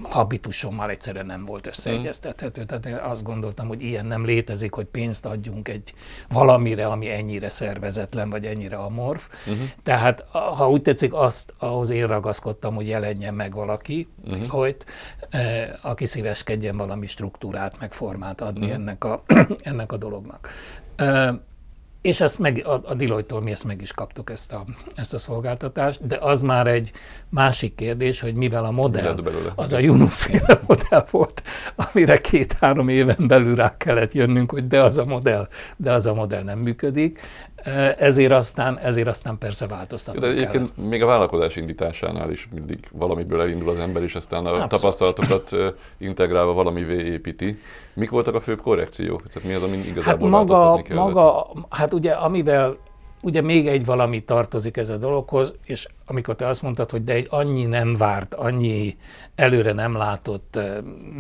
habitusommal 0.04 0.90
egyszerűen 0.90 1.26
nem 1.26 1.46
volt 1.46 1.68
összeegyeztethető. 1.68 2.64
Tehát 2.64 2.86
én 2.86 2.96
azt 2.96 3.24
gondoltam, 3.24 3.68
hogy 3.68 3.82
ilyen 3.82 4.06
nem 4.06 4.26
létezik, 4.26 4.74
hogy 4.74 4.86
pénzt 4.86 5.26
adjunk 5.26 5.68
egy 5.68 5.94
valamire, 6.30 6.88
ami 6.88 7.10
ennyire 7.10 7.50
szervezetlen, 7.50 8.30
vagy 8.30 8.46
ennyire 8.46 8.76
amorf. 8.76 9.30
Uh-huh. 9.48 9.68
Tehát 9.84 10.26
ha 10.32 10.70
úgy 10.70 10.82
tetszik, 10.82 11.14
azt 11.14 11.54
ahhoz 11.60 11.90
én 11.90 12.08
ragaszkodtam, 12.08 12.76
hogy 12.76 12.88
jelenjen 12.88 13.34
meg 13.34 13.54
valaki, 13.54 14.08
uh-huh. 14.26 14.48
hogy 14.48 14.78
eh, 15.30 15.70
aki 15.82 16.06
szíveskedjen 16.06 16.78
valami 16.78 17.06
struktúrát, 17.06 17.80
meg 17.80 17.94
formát 17.94 18.42
adni 18.42 18.66
uh-huh. 18.66 18.80
ennek, 18.80 19.04
a, 19.04 19.24
ennek 19.62 19.92
a 19.92 19.98
dolognak. 19.98 20.50
Eh, 20.96 21.30
és 22.02 22.22
ezt 22.22 22.40
meg, 22.40 22.62
a, 22.66 22.82
a 22.86 22.94
Deloitte-tól 22.94 23.42
mi 23.42 23.52
ezt 23.52 23.66
meg 23.66 23.82
is 23.82 23.92
kaptuk, 23.92 24.30
ezt 24.30 24.52
a, 24.52 24.66
ezt 24.96 25.14
a 25.14 25.18
szolgáltatást, 25.18 26.08
de 26.08 26.18
az 26.18 26.42
már 26.42 26.68
egy 26.68 26.92
másik 27.30 27.76
kérdés, 27.76 28.20
hogy 28.20 28.34
mivel 28.34 28.66
a 28.66 28.72
modell, 28.72 29.20
az 29.56 29.74
a 29.74 29.80
Yunus 29.80 30.30
modell 30.68 31.06
volt, 31.12 31.44
amire 31.76 32.18
két-három 32.18 32.90
éven 32.90 33.28
belül 33.28 33.56
rá 33.56 33.78
kellett 33.78 34.14
jönnünk, 34.14 34.52
hogy 34.52 34.68
de 34.68 34.82
az 34.82 34.98
a 34.98 35.06
modell, 35.06 35.48
de 35.78 35.92
az 35.92 36.06
a 36.06 36.14
modell 36.14 36.44
nem 36.44 36.60
működik, 36.60 37.20
ezért 37.98 38.32
aztán, 38.32 38.78
ezért 38.78 39.08
aztán 39.08 39.38
persze 39.38 39.68
változtatni 39.68 40.20
De 40.20 40.28
egyébként 40.28 40.74
kellett. 40.76 40.90
még 40.90 41.04
a 41.04 41.06
vállalkozás 41.06 41.56
indításánál 41.56 42.32
is 42.32 42.48
mindig 42.54 42.80
valamiből 42.92 43.42
elindul 43.42 43.70
az 43.70 43.80
ember, 43.80 44.04
és 44.04 44.16
aztán 44.16 44.46
a 44.46 44.50
Abszolút. 44.50 44.70
tapasztalatokat 44.70 45.52
integrálva 45.98 46.54
valamivé 46.54 47.12
építi. 47.12 47.60
Mik 47.94 48.10
voltak 48.10 48.36
a 48.36 48.40
főbb 48.40 48.62
korrekciók? 48.62 49.28
Tehát 49.28 49.50
mi 49.50 49.54
az, 49.54 49.64
ami 49.64 49.78
igazából 49.78 50.32
hát 50.32 50.40
maga, 50.40 50.84
maga, 50.90 51.48
hát 51.70 51.94
ugye 51.94 52.12
amivel 52.12 52.78
ugye 53.22 53.42
még 53.42 53.68
egy 53.68 53.86
valami 53.86 54.24
tartozik 54.24 54.78
ez 54.78 54.90
a 54.90 54.98
dologhoz, 54.98 55.54
és 55.66 55.88
amikor 56.06 56.36
te 56.36 56.48
azt 56.48 56.62
mondtad, 56.62 56.92
hogy 56.92 57.04
de 57.04 57.14
egy 57.14 57.28
annyi 57.30 57.66
nem 57.66 57.98
várt, 57.98 58.34
annyi 58.34 58.98
előre 59.36 59.72
nem 59.72 59.96
látott 59.96 60.60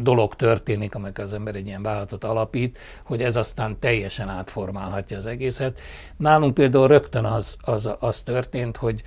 dolog 0.01 0.36
történik, 0.36 0.96
amikor 0.96 1.24
az 1.24 1.34
ember 1.34 1.56
egy 1.56 1.68
ilyen 1.68 1.84
vállalatot 1.84 2.24
alapít, 2.24 2.77
hogy 3.03 3.22
ez 3.22 3.36
aztán 3.36 3.79
teljesen 3.79 4.29
átformálhatja 4.29 5.18
az 5.18 5.25
egészet. 5.25 5.79
Nálunk 6.18 6.53
például 6.53 6.88
rögtön 6.88 7.25
az, 7.25 7.58
az, 7.62 7.89
az 8.00 8.22
történt, 8.22 8.77
hogy 8.77 9.01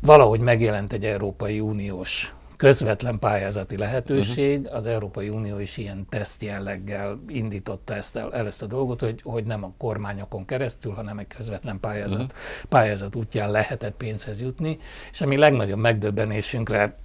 valahogy 0.00 0.40
megjelent 0.40 0.92
egy 0.92 1.04
Európai 1.04 1.60
Uniós 1.60 2.34
közvetlen 2.62 3.18
pályázati 3.18 3.76
lehetőség. 3.76 4.60
Uh-huh. 4.60 4.76
Az 4.76 4.86
Európai 4.86 5.28
Unió 5.28 5.58
is 5.58 5.76
ilyen 5.76 6.06
teszt 6.08 6.42
jelleggel 6.42 7.20
indította 7.28 7.94
ezt 7.94 8.16
el, 8.16 8.34
el 8.34 8.46
ezt 8.46 8.62
a 8.62 8.66
dolgot, 8.66 9.00
hogy, 9.00 9.20
hogy 9.22 9.44
nem 9.44 9.64
a 9.64 9.72
kormányokon 9.78 10.44
keresztül, 10.44 10.92
hanem 10.92 11.18
egy 11.18 11.26
közvetlen 11.26 11.80
pályázat, 11.80 12.20
uh-huh. 12.20 12.68
pályázat 12.68 13.16
útján 13.16 13.50
lehetett 13.50 13.94
pénzhez 13.96 14.40
jutni, 14.40 14.78
és 15.12 15.20
ami 15.20 15.36
legnagyobb 15.36 15.78
megdöbbenésünkre 15.78 16.98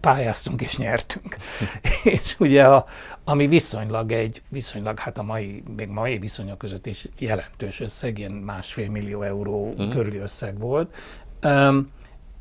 pályáztunk 0.00 0.60
és 0.62 0.76
nyertünk. 0.76 1.36
és 2.04 2.36
ugye, 2.38 2.64
a, 2.64 2.86
ami 3.24 3.46
viszonylag 3.46 4.12
egy, 4.12 4.42
viszonylag 4.48 4.98
hát 4.98 5.18
a 5.18 5.22
mai, 5.22 5.62
még 5.76 5.88
mai 5.88 6.18
viszonyok 6.18 6.58
között 6.58 6.86
is 6.86 7.08
jelentős 7.18 7.80
összeg, 7.80 8.18
ilyen 8.18 8.32
másfél 8.32 8.90
millió 8.90 9.22
euró 9.22 9.68
uh-huh. 9.68 9.88
körüli 9.88 10.18
összeg 10.18 10.58
volt. 10.58 10.94
Um, 11.42 11.94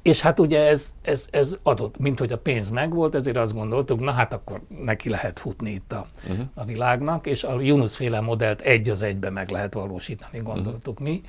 és 0.06 0.22
hát 0.22 0.40
ugye 0.40 0.68
ez, 0.68 0.92
ez, 1.02 1.28
ez 1.32 1.58
adott, 1.64 1.98
mint 1.98 2.20
hogy 2.20 2.32
a 2.32 2.38
pénz 2.38 2.70
megvolt, 2.70 3.16
ezért 3.16 3.38
azt 3.38 3.54
gondoltuk, 3.54 4.00
na 4.00 4.12
hát 4.12 4.34
akkor 4.34 4.62
neki 4.84 5.10
lehet 5.10 5.40
futni 5.40 5.72
itt 5.72 5.92
a, 5.92 6.08
uh-huh. 6.30 6.46
a 6.54 6.66
világnak, 6.66 7.28
és 7.28 7.44
a 7.44 7.62
Yunus 7.62 7.96
féle 7.96 8.20
modellt 8.20 8.62
egy 8.62 8.90
az 8.90 9.04
egybe 9.04 9.30
meg 9.30 9.50
lehet 9.50 9.74
valósítani, 9.74 10.40
gondoltuk 10.40 11.00
uh-huh. 11.00 11.08
mi. 11.08 11.22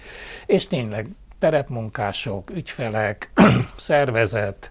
És 0.46 0.66
tényleg 0.66 1.08
terepmunkások, 1.38 2.50
ügyfelek, 2.50 3.30
szervezet, 3.76 4.70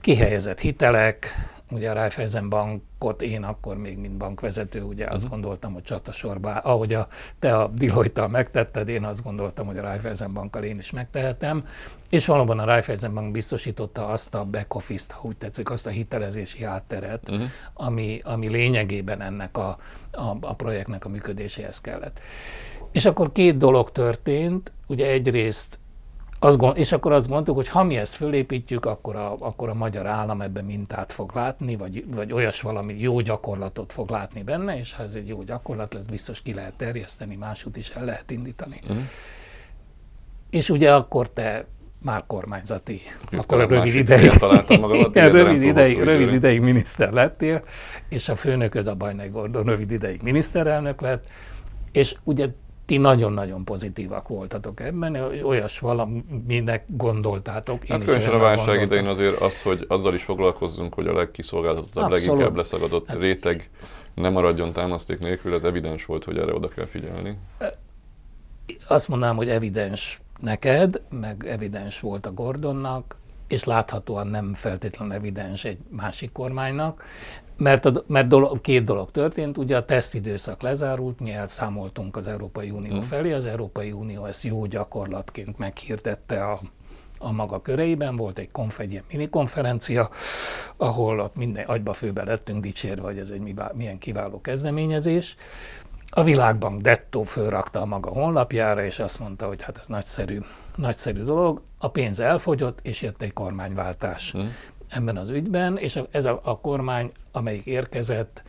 kihelyezett 0.00 0.60
hitelek, 0.60 1.34
ugye 1.70 1.90
a 1.90 1.94
Raiffeisen 1.94 2.48
bankot 2.48 3.22
én 3.22 3.42
akkor 3.42 3.76
még, 3.76 3.98
mint 3.98 4.16
bankvezető, 4.16 4.82
ugye 4.82 5.02
uh-huh. 5.02 5.14
azt 5.14 5.24
mhm. 5.24 5.32
gondoltam, 5.32 5.72
hogy 5.72 5.82
csatasorba, 5.82 6.50
ahogy 6.50 6.94
a, 6.94 7.08
te 7.38 7.56
a 7.56 7.68
deloitte 7.68 8.26
megtetted, 8.26 8.88
én 8.88 9.04
azt 9.04 9.22
gondoltam, 9.22 9.66
hogy 9.66 9.78
a 9.78 9.82
Raiffeisen 9.82 10.32
bankkal 10.32 10.62
én 10.62 10.78
is 10.78 10.90
megtehetem, 10.90 11.64
és 12.10 12.26
valóban 12.26 12.58
a 12.58 12.64
Raiffeisen 12.64 13.14
bank 13.14 13.32
biztosította 13.32 14.06
azt 14.06 14.34
a 14.34 14.44
back 14.44 14.74
office-t, 14.74 15.12
ha 15.12 15.28
úgy 15.28 15.36
tetszik, 15.36 15.70
azt 15.70 15.86
a 15.86 15.90
hitelezési 15.90 16.64
hátteret, 16.64 17.28
uh-huh. 17.28 17.48
ami, 17.74 18.20
ami 18.24 18.48
lényegében 18.48 19.20
ennek 19.20 19.56
a, 19.56 19.78
a, 20.10 20.36
a 20.40 20.54
projektnek 20.54 21.04
a 21.04 21.08
működéséhez 21.08 21.80
kellett. 21.80 22.20
És 22.92 23.04
akkor 23.04 23.32
két 23.32 23.56
dolog 23.56 23.92
történt, 23.92 24.72
ugye 24.86 25.06
egyrészt 25.06 25.78
azt 26.38 26.58
gond, 26.58 26.78
és 26.78 26.92
akkor 26.92 27.12
azt 27.12 27.26
gondoltuk, 27.26 27.56
hogy 27.56 27.68
ha 27.68 27.82
mi 27.82 27.96
ezt 27.96 28.14
fölépítjük, 28.14 28.86
akkor 28.86 29.16
a, 29.16 29.36
akkor 29.38 29.68
a 29.68 29.74
magyar 29.74 30.06
állam 30.06 30.40
ebben 30.40 30.64
mintát 30.64 31.12
fog 31.12 31.30
látni, 31.34 31.76
vagy, 31.76 32.04
vagy 32.14 32.32
olyas 32.32 32.60
valami 32.60 32.94
jó 32.98 33.20
gyakorlatot 33.20 33.92
fog 33.92 34.10
látni 34.10 34.42
benne, 34.42 34.78
és 34.78 34.94
ha 34.94 35.02
ez 35.02 35.14
egy 35.14 35.28
jó 35.28 35.42
gyakorlat 35.42 35.94
lesz, 35.94 36.04
biztos 36.04 36.42
ki 36.42 36.54
lehet 36.54 36.74
terjeszteni, 36.74 37.36
máshogy 37.36 37.76
is 37.76 37.88
el 37.88 38.04
lehet 38.04 38.30
indítani. 38.30 38.80
Uh-huh. 38.82 38.98
És 40.50 40.70
ugye 40.70 40.94
akkor 40.94 41.30
te 41.30 41.66
már 42.02 42.24
kormányzati, 42.26 43.00
Jöttem 43.20 43.38
akkor 43.38 43.60
a 43.60 43.66
rövid 43.66 43.94
ideig, 43.94 44.30
magadat, 44.80 45.16
igen, 45.16 45.30
rövid, 45.30 45.62
ideig, 45.62 46.02
rövid 46.02 46.32
ideig 46.32 46.60
miniszter 46.60 47.12
lettél, 47.12 47.64
és 48.08 48.28
a 48.28 48.34
főnököd 48.34 48.86
a 48.86 48.94
Bajnai 48.94 49.28
Gordon 49.28 49.64
rövid 49.64 49.90
ideig 49.90 50.22
miniszterelnök 50.22 51.00
lett, 51.00 51.24
és 51.92 52.14
ugye 52.24 52.48
ti 52.86 52.96
nagyon-nagyon 52.96 53.64
pozitívak 53.64 54.28
voltatok 54.28 54.80
ebben, 54.80 55.14
olyas 55.42 55.78
valaminek 55.78 56.84
gondoltátok. 56.86 57.88
Én 57.88 57.96
hát 57.96 58.04
különösen 58.04 58.34
a 58.34 58.38
válság 58.38 58.82
idején 58.82 59.06
azért 59.06 59.40
az, 59.40 59.62
hogy 59.62 59.84
azzal 59.88 60.14
is 60.14 60.22
foglalkozzunk, 60.22 60.94
hogy 60.94 61.06
a 61.06 61.12
legkiszolgáltatottabb, 61.12 62.10
leginkább 62.10 62.56
leszakadott 62.56 63.06
hát, 63.06 63.16
réteg 63.16 63.70
nem 64.14 64.32
maradjon 64.32 64.72
támaszték 64.72 65.18
nélkül, 65.18 65.54
ez 65.54 65.62
evidens 65.62 66.04
volt, 66.04 66.24
hogy 66.24 66.38
erre 66.38 66.54
oda 66.54 66.68
kell 66.68 66.86
figyelni. 66.86 67.38
Azt 68.88 69.08
mondanám, 69.08 69.36
hogy 69.36 69.48
evidens 69.48 70.20
neked, 70.40 71.02
meg 71.10 71.46
evidens 71.48 72.00
volt 72.00 72.26
a 72.26 72.32
Gordonnak, 72.32 73.16
és 73.48 73.64
láthatóan 73.64 74.26
nem 74.26 74.54
feltétlenül 74.54 75.14
evidens 75.14 75.64
egy 75.64 75.78
másik 75.88 76.32
kormánynak, 76.32 77.04
mert, 77.56 77.84
a, 77.84 78.04
mert 78.06 78.28
dolog, 78.28 78.60
két 78.60 78.84
dolog 78.84 79.10
történt, 79.10 79.58
ugye 79.58 79.76
a 79.76 79.84
tesztidőszak 79.84 80.62
lezárult, 80.62 81.20
mi 81.20 81.32
elszámoltunk 81.32 82.16
az 82.16 82.26
Európai 82.26 82.70
Unió 82.70 82.92
hmm. 82.92 83.02
felé, 83.02 83.32
az 83.32 83.46
Európai 83.46 83.92
Unió 83.92 84.24
ezt 84.24 84.42
jó 84.42 84.66
gyakorlatként 84.66 85.58
meghirdette 85.58 86.44
a, 86.44 86.60
a 87.18 87.32
maga 87.32 87.60
köreiben, 87.60 88.16
volt 88.16 88.38
egy 88.38 88.50
konf, 88.50 88.78
egy 88.78 88.90
ilyen 88.90 89.04
minikonferencia, 89.10 90.10
ahol 90.76 91.20
ott 91.20 91.36
minden 91.36 91.64
agyba 91.64 91.92
főbe 91.92 92.24
lettünk 92.24 92.62
dicsérve, 92.62 93.02
hogy 93.02 93.18
ez 93.18 93.30
egy 93.30 93.54
milyen 93.74 93.98
kiváló 93.98 94.40
kezdeményezés. 94.40 95.36
A 96.10 96.22
Világbank 96.22 96.80
dettó 96.80 97.22
fölrakta 97.22 97.80
a 97.80 97.84
maga 97.84 98.10
honlapjára, 98.10 98.84
és 98.84 98.98
azt 98.98 99.18
mondta, 99.18 99.46
hogy 99.46 99.62
hát 99.62 99.78
ez 99.78 99.86
nagyszerű, 99.86 100.38
nagyszerű 100.76 101.22
dolog. 101.22 101.62
A 101.78 101.88
pénz 101.88 102.20
elfogyott, 102.20 102.78
és 102.82 103.02
jött 103.02 103.22
egy 103.22 103.32
kormányváltás. 103.32 104.32
Hmm 104.32 104.52
ebben 104.88 105.16
az 105.16 105.30
ügyben, 105.30 105.76
és 105.76 106.00
ez 106.10 106.26
a, 106.26 106.40
a 106.44 106.58
kormány, 106.58 107.12
amelyik 107.32 107.66
érkezett, 107.66 108.42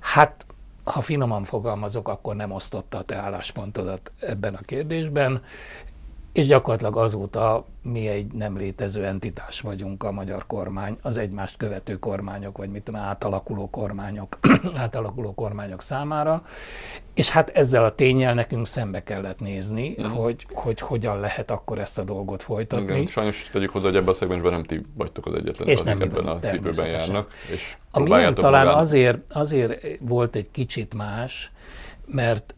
hát 0.00 0.46
ha 0.84 1.00
finoman 1.00 1.44
fogalmazok, 1.44 2.08
akkor 2.08 2.36
nem 2.36 2.50
osztotta 2.50 2.98
a 2.98 3.02
te 3.02 3.16
álláspontodat 3.16 4.12
ebben 4.18 4.54
a 4.54 4.60
kérdésben, 4.60 5.42
és 6.34 6.46
gyakorlatilag 6.46 6.96
azóta 6.96 7.66
mi 7.82 8.08
egy 8.08 8.32
nem 8.32 8.56
létező 8.56 9.04
entitás 9.04 9.60
vagyunk 9.60 10.02
a 10.02 10.10
magyar 10.10 10.46
kormány, 10.46 10.96
az 11.02 11.18
egymást 11.18 11.56
követő 11.56 11.98
kormányok, 11.98 12.56
vagy 12.58 12.70
mit 12.70 12.82
tudom, 12.82 13.00
átalakuló 13.00 13.70
kormányok, 13.70 14.38
átalakuló 14.74 15.34
kormányok 15.34 15.82
számára. 15.82 16.46
És 17.14 17.30
hát 17.30 17.48
ezzel 17.48 17.84
a 17.84 17.94
tényel 17.94 18.34
nekünk 18.34 18.66
szembe 18.66 19.02
kellett 19.02 19.40
nézni, 19.40 19.94
uh-huh. 19.98 20.22
hogy, 20.22 20.46
hogy 20.52 20.80
hogyan 20.80 21.20
lehet 21.20 21.50
akkor 21.50 21.78
ezt 21.78 21.98
a 21.98 22.02
dolgot 22.02 22.42
folytatni. 22.42 22.92
Igen, 22.92 23.06
sajnos 23.06 23.50
tegyük 23.52 23.70
hozzá, 23.70 23.86
hogy 23.86 23.96
ebben 23.96 24.08
a 24.08 24.12
szegmensben 24.12 24.52
nem 24.52 24.64
ti 24.64 24.80
vagytok 24.94 25.26
az 25.26 25.34
egyetlen, 25.34 25.68
és 25.68 25.78
akik 25.78 26.00
ebben 26.02 26.26
a 26.26 26.38
cipőben 26.38 26.86
járnak. 26.86 27.32
És 27.52 27.76
a 27.90 28.32
talán 28.32 28.68
azért, 28.68 29.18
azért 29.28 29.86
volt 30.00 30.36
egy 30.36 30.50
kicsit 30.50 30.94
más, 30.94 31.52
mert 32.06 32.54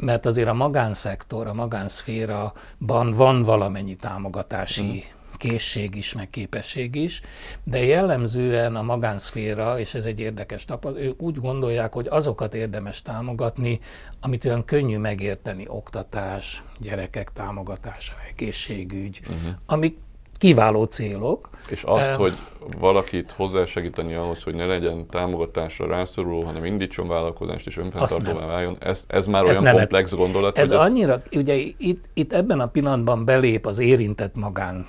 mert 0.00 0.26
azért 0.26 0.48
a 0.48 0.54
magánszektor, 0.54 1.46
a 1.46 1.54
magánszféraban 1.54 3.12
van 3.12 3.42
valamennyi 3.42 3.94
támogatási 3.94 4.82
mm. 4.82 4.96
készség 5.36 5.94
is, 5.94 6.14
meg 6.14 6.30
képesség 6.30 6.94
is, 6.94 7.20
de 7.64 7.84
jellemzően 7.84 8.76
a 8.76 8.82
magánszféra, 8.82 9.78
és 9.78 9.94
ez 9.94 10.06
egy 10.06 10.20
érdekes 10.20 10.64
tapasztalat, 10.64 11.08
ők 11.08 11.22
úgy 11.22 11.40
gondolják, 11.40 11.92
hogy 11.92 12.06
azokat 12.10 12.54
érdemes 12.54 13.02
támogatni, 13.02 13.80
amit 14.20 14.44
olyan 14.44 14.64
könnyű 14.64 14.98
megérteni, 14.98 15.64
oktatás, 15.68 16.62
gyerekek 16.78 17.32
támogatása, 17.32 18.14
egészségügy, 18.30 19.20
uh-huh. 19.22 19.50
amik 19.66 19.98
kiváló 20.40 20.84
célok. 20.84 21.48
És 21.68 21.82
azt, 21.82 22.14
hogy 22.14 22.32
valakit 22.78 23.32
hozzásegíteni 23.36 24.14
ahhoz, 24.14 24.42
hogy 24.42 24.54
ne 24.54 24.64
legyen 24.64 25.06
támogatásra 25.06 25.86
rászoruló, 25.86 26.42
hanem 26.42 26.64
indítson 26.64 27.08
vállalkozást 27.08 27.66
és 27.66 27.76
önfenntartóvá 27.76 28.46
váljon, 28.46 28.76
ez, 28.80 29.04
ez 29.06 29.26
már 29.26 29.44
ez 29.44 29.58
olyan 29.58 29.74
komplex 29.74 30.14
gondolat. 30.14 30.58
Ez 30.58 30.70
annyira, 30.70 31.12
ez... 31.12 31.38
ugye 31.38 31.54
itt, 31.76 32.04
itt 32.14 32.32
ebben 32.32 32.60
a 32.60 32.66
pillanatban 32.66 33.24
belép 33.24 33.66
az 33.66 33.78
érintett 33.78 34.36
magán 34.36 34.86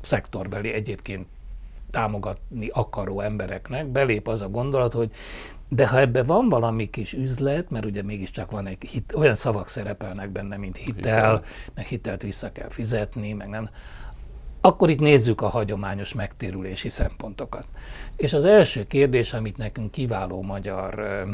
szektorbeli 0.00 0.72
egyébként 0.72 1.26
támogatni 1.90 2.70
akaró 2.72 3.20
embereknek, 3.20 3.86
belép 3.86 4.28
az 4.28 4.42
a 4.42 4.48
gondolat, 4.48 4.92
hogy 4.92 5.10
de 5.68 5.88
ha 5.88 5.98
ebben 5.98 6.26
van 6.26 6.48
valami 6.48 6.90
kis 6.90 7.12
üzlet, 7.12 7.70
mert 7.70 7.84
ugye 7.84 8.02
mégiscsak 8.02 8.50
van 8.50 8.66
egy 8.66 8.84
hit, 8.84 9.12
olyan 9.14 9.34
szavak 9.34 9.68
szerepelnek 9.68 10.30
benne, 10.30 10.56
mint 10.56 10.76
hitel, 10.76 11.02
hitel. 11.02 11.42
meg 11.74 11.86
hitelt 11.86 12.22
vissza 12.22 12.52
kell 12.52 12.68
fizetni, 12.68 13.32
meg 13.32 13.48
nem, 13.48 13.70
akkor 14.60 14.90
itt 14.90 15.00
nézzük 15.00 15.40
a 15.40 15.48
hagyományos 15.48 16.14
megtérülési 16.14 16.88
szempontokat. 16.88 17.66
És 18.16 18.32
az 18.32 18.44
első 18.44 18.86
kérdés, 18.86 19.32
amit 19.32 19.56
nekünk 19.56 19.90
kiváló 19.90 20.42
magyar 20.42 21.24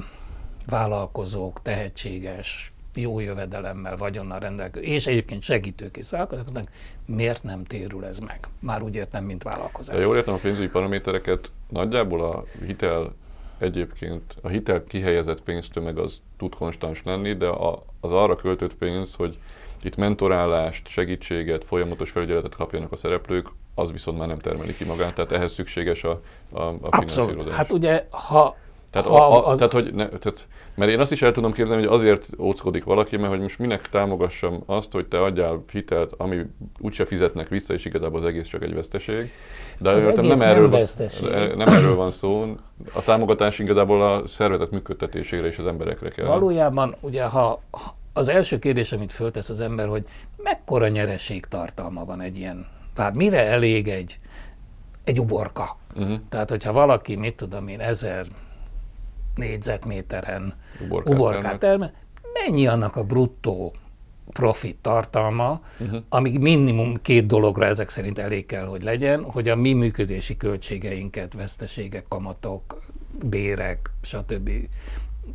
vállalkozók, 0.66 1.62
tehetséges, 1.62 2.72
jó 2.94 3.20
jövedelemmel, 3.20 3.96
vagyonnal 3.96 4.38
rendelkező, 4.38 4.84
és 4.86 5.06
egyébként 5.06 5.42
segítőkész 5.42 6.10
vállalkozóknak, 6.10 6.70
miért 7.06 7.42
nem 7.42 7.64
térül 7.64 8.04
ez 8.04 8.18
meg? 8.18 8.40
Már 8.60 8.82
úgy 8.82 8.94
értem, 8.94 9.24
mint 9.24 9.42
vállalkozás. 9.42 9.96
Ha 9.96 10.02
jól 10.02 10.16
értem 10.16 10.34
a 10.34 10.38
pénzügyi 10.42 10.68
paramétereket, 10.68 11.50
nagyjából 11.68 12.24
a 12.30 12.44
hitel 12.66 13.14
egyébként, 13.58 14.36
a 14.42 14.48
hitel 14.48 14.84
kihelyezett 14.84 15.42
pénztömeg 15.42 15.98
az 15.98 16.20
tud 16.36 16.54
konstans 16.54 17.02
lenni, 17.04 17.32
de 17.32 17.46
a, 17.46 17.84
az 18.00 18.12
arra 18.12 18.36
költött 18.36 18.74
pénz, 18.74 19.14
hogy 19.14 19.38
itt 19.86 19.96
mentorálást, 19.96 20.88
segítséget, 20.88 21.64
folyamatos 21.64 22.10
felügyeletet 22.10 22.54
kapjanak 22.54 22.92
a 22.92 22.96
szereplők, 22.96 23.46
az 23.74 23.92
viszont 23.92 24.18
már 24.18 24.28
nem 24.28 24.38
termeli 24.38 24.74
ki 24.74 24.84
magát, 24.84 25.14
tehát 25.14 25.32
ehhez 25.32 25.52
szükséges 25.52 26.04
a, 26.04 26.20
a, 26.52 26.62
a 26.62 26.96
finanszírozás. 26.96 27.54
Hát 27.54 27.72
ugye, 27.72 28.06
ha 28.10 28.56
Tehát, 28.90 29.08
ha 29.08 29.16
a, 29.16 29.46
a, 29.46 29.48
az... 29.48 29.58
tehát, 29.58 29.72
hogy 29.72 29.94
ne, 29.94 30.08
tehát, 30.08 30.46
mert 30.74 30.90
én 30.90 31.00
azt 31.00 31.12
is 31.12 31.22
el 31.22 31.32
tudom 31.32 31.52
képzelni, 31.52 31.84
hogy 31.84 31.94
azért 31.94 32.28
óckodik 32.38 32.84
valaki, 32.84 33.16
mert 33.16 33.30
hogy 33.30 33.40
most 33.40 33.58
minek 33.58 33.88
támogassam 33.88 34.62
azt, 34.66 34.92
hogy 34.92 35.06
te 35.06 35.22
adjál 35.22 35.64
hitelt, 35.72 36.12
ami 36.16 36.42
úgyse 36.78 37.04
fizetnek 37.04 37.48
vissza, 37.48 37.74
és 37.74 37.84
igazából 37.84 38.20
az 38.20 38.26
egész 38.26 38.48
csak 38.48 38.62
egy 38.62 38.74
veszteség. 38.74 39.32
De 39.78 39.90
az 39.90 40.04
nem, 40.04 40.26
nem, 40.26 40.40
erről, 40.40 40.70
veszteség. 40.70 41.28
nem 41.56 41.68
erről 41.68 41.94
van 41.94 42.10
szó. 42.10 42.54
A 42.94 43.02
támogatás 43.02 43.58
igazából 43.58 44.02
a 44.02 44.26
szervezet 44.26 44.70
működtetésére 44.70 45.46
és 45.46 45.58
az 45.58 45.66
emberekre 45.66 46.08
kell. 46.08 46.26
Valójában, 46.26 46.96
ugye, 47.00 47.24
ha 47.24 47.60
az 48.16 48.28
első 48.28 48.58
kérdés, 48.58 48.92
amit 48.92 49.12
föltesz 49.12 49.48
az 49.48 49.60
ember, 49.60 49.88
hogy 49.88 50.04
mekkora 50.36 50.88
nyereség 50.88 51.46
tartalma 51.46 52.04
van 52.04 52.20
egy 52.20 52.36
ilyen, 52.36 52.66
tehát 52.94 53.14
mire 53.14 53.44
elég 53.44 53.88
egy, 53.88 54.18
egy 55.04 55.20
uborka. 55.20 55.76
Uh-huh. 55.96 56.18
Tehát, 56.28 56.50
hogyha 56.50 56.72
valaki, 56.72 57.16
mit 57.16 57.36
tudom 57.36 57.68
én, 57.68 57.80
ezer 57.80 58.26
négyzetméteren 59.34 60.54
uborkát, 60.84 61.14
uborkát 61.14 61.58
termel, 61.58 61.92
mennyi 62.32 62.66
annak 62.66 62.96
a 62.96 63.04
bruttó 63.04 63.74
profit 64.32 64.76
tartalma, 64.76 65.60
uh-huh. 65.78 66.02
amíg 66.08 66.38
minimum 66.38 67.02
két 67.02 67.26
dologra 67.26 67.64
ezek 67.64 67.88
szerint 67.88 68.18
elég 68.18 68.46
kell, 68.46 68.66
hogy 68.66 68.82
legyen, 68.82 69.22
hogy 69.22 69.48
a 69.48 69.56
mi 69.56 69.72
működési 69.72 70.36
költségeinket, 70.36 71.32
veszteségek, 71.32 72.04
kamatok, 72.08 72.82
bérek, 73.24 73.90
stb. 74.02 74.50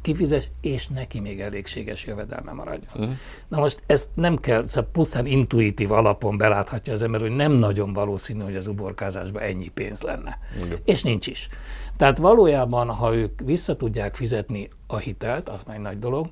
Kifizes, 0.01 0.50
és 0.62 0.88
neki 0.88 1.19
még 1.19 1.41
elégséges 1.41 2.05
jövedelme 2.05 2.51
maradjon. 2.51 2.91
Uh-huh. 2.95 3.13
Na 3.48 3.60
most 3.60 3.83
ezt 3.86 4.10
nem 4.13 4.38
kell, 4.38 4.65
szóval 4.65 4.89
pusztán 4.91 5.25
intuitív 5.25 5.91
alapon 5.91 6.38
beláthatja 6.38 6.93
az 6.93 7.01
ember, 7.01 7.21
hogy 7.21 7.36
nem 7.36 7.51
nagyon 7.51 7.93
valószínű, 7.93 8.43
hogy 8.43 8.55
az 8.55 8.67
uborkázásban 8.67 9.41
ennyi 9.41 9.67
pénz 9.67 10.01
lenne. 10.01 10.39
Uh-huh. 10.62 10.79
És 10.86 11.03
nincs 11.03 11.27
is. 11.27 11.50
Tehát 11.98 12.17
valójában, 12.17 12.89
ha 12.89 13.15
ők 13.15 13.39
vissza 13.39 13.75
tudják 13.75 14.15
fizetni 14.15 14.69
a 14.88 14.98
hitelt, 14.98 15.50
az 15.50 15.63
már 15.63 15.75
egy 15.75 15.81
nagy 15.81 16.00
dolog, 16.00 16.29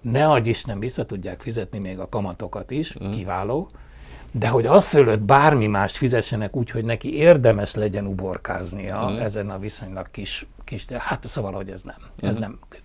ne 0.00 0.28
adj 0.28 0.48
Isten, 0.48 0.78
vissza 0.78 1.04
tudják 1.06 1.40
fizetni 1.40 1.78
még 1.78 1.98
a 1.98 2.08
kamatokat 2.08 2.70
is, 2.70 2.96
mm. 3.04 3.10
kiváló, 3.10 3.70
de 4.30 4.48
hogy 4.48 4.66
az 4.66 4.88
fölött 4.88 5.20
bármi 5.20 5.66
mást 5.66 5.96
fizessenek 5.96 6.56
úgy, 6.56 6.70
hogy 6.70 6.84
neki 6.84 7.16
érdemes 7.16 7.74
legyen 7.74 8.06
uborkáznia 8.06 9.10
mm. 9.10 9.16
ezen 9.16 9.50
a 9.50 9.58
viszonylag 9.58 10.10
kis, 10.10 10.46
kis 10.64 10.86
hát 10.86 11.26
szóval, 11.26 11.52
hogy 11.52 11.70
ez 11.70 11.82
nem, 11.82 11.96
mm. 12.00 12.28
ez 12.28 12.36
nem 12.36 12.50
működik. 12.50 12.83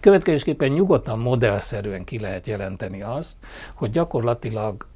Következésképpen 0.00 0.70
nyugodtan 0.70 1.18
modellszerűen 1.18 2.04
ki 2.04 2.18
lehet 2.18 2.46
jelenteni 2.46 3.02
azt, 3.02 3.36
hogy 3.74 3.90
gyakorlatilag 3.90 4.86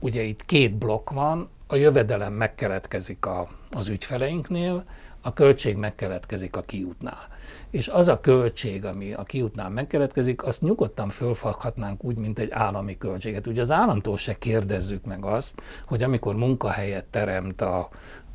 ugye 0.00 0.22
itt 0.22 0.44
két 0.44 0.74
blokk 0.74 1.10
van, 1.10 1.48
a 1.66 1.76
jövedelem 1.76 2.32
megkeletkezik 2.32 3.26
a, 3.26 3.48
az 3.70 3.88
ügyfeleinknél, 3.88 4.84
a 5.20 5.32
költség 5.32 5.76
megkeletkezik 5.76 6.56
a 6.56 6.62
kiútnál. 6.62 7.28
És 7.70 7.88
az 7.88 8.08
a 8.08 8.20
költség, 8.20 8.84
ami 8.84 9.12
a 9.12 9.22
kiútnál 9.22 9.70
megkeletkezik, 9.70 10.44
azt 10.44 10.62
nyugodtan 10.62 11.08
fölfoghatnánk 11.08 12.04
úgy, 12.04 12.16
mint 12.16 12.38
egy 12.38 12.50
állami 12.50 12.98
költséget. 12.98 13.46
Ugye 13.46 13.60
az 13.60 13.70
államtól 13.70 14.16
se 14.16 14.34
kérdezzük 14.34 15.04
meg 15.04 15.24
azt, 15.24 15.62
hogy 15.86 16.02
amikor 16.02 16.34
munkahelyet 16.34 17.04
teremt 17.04 17.60
a, 17.60 17.88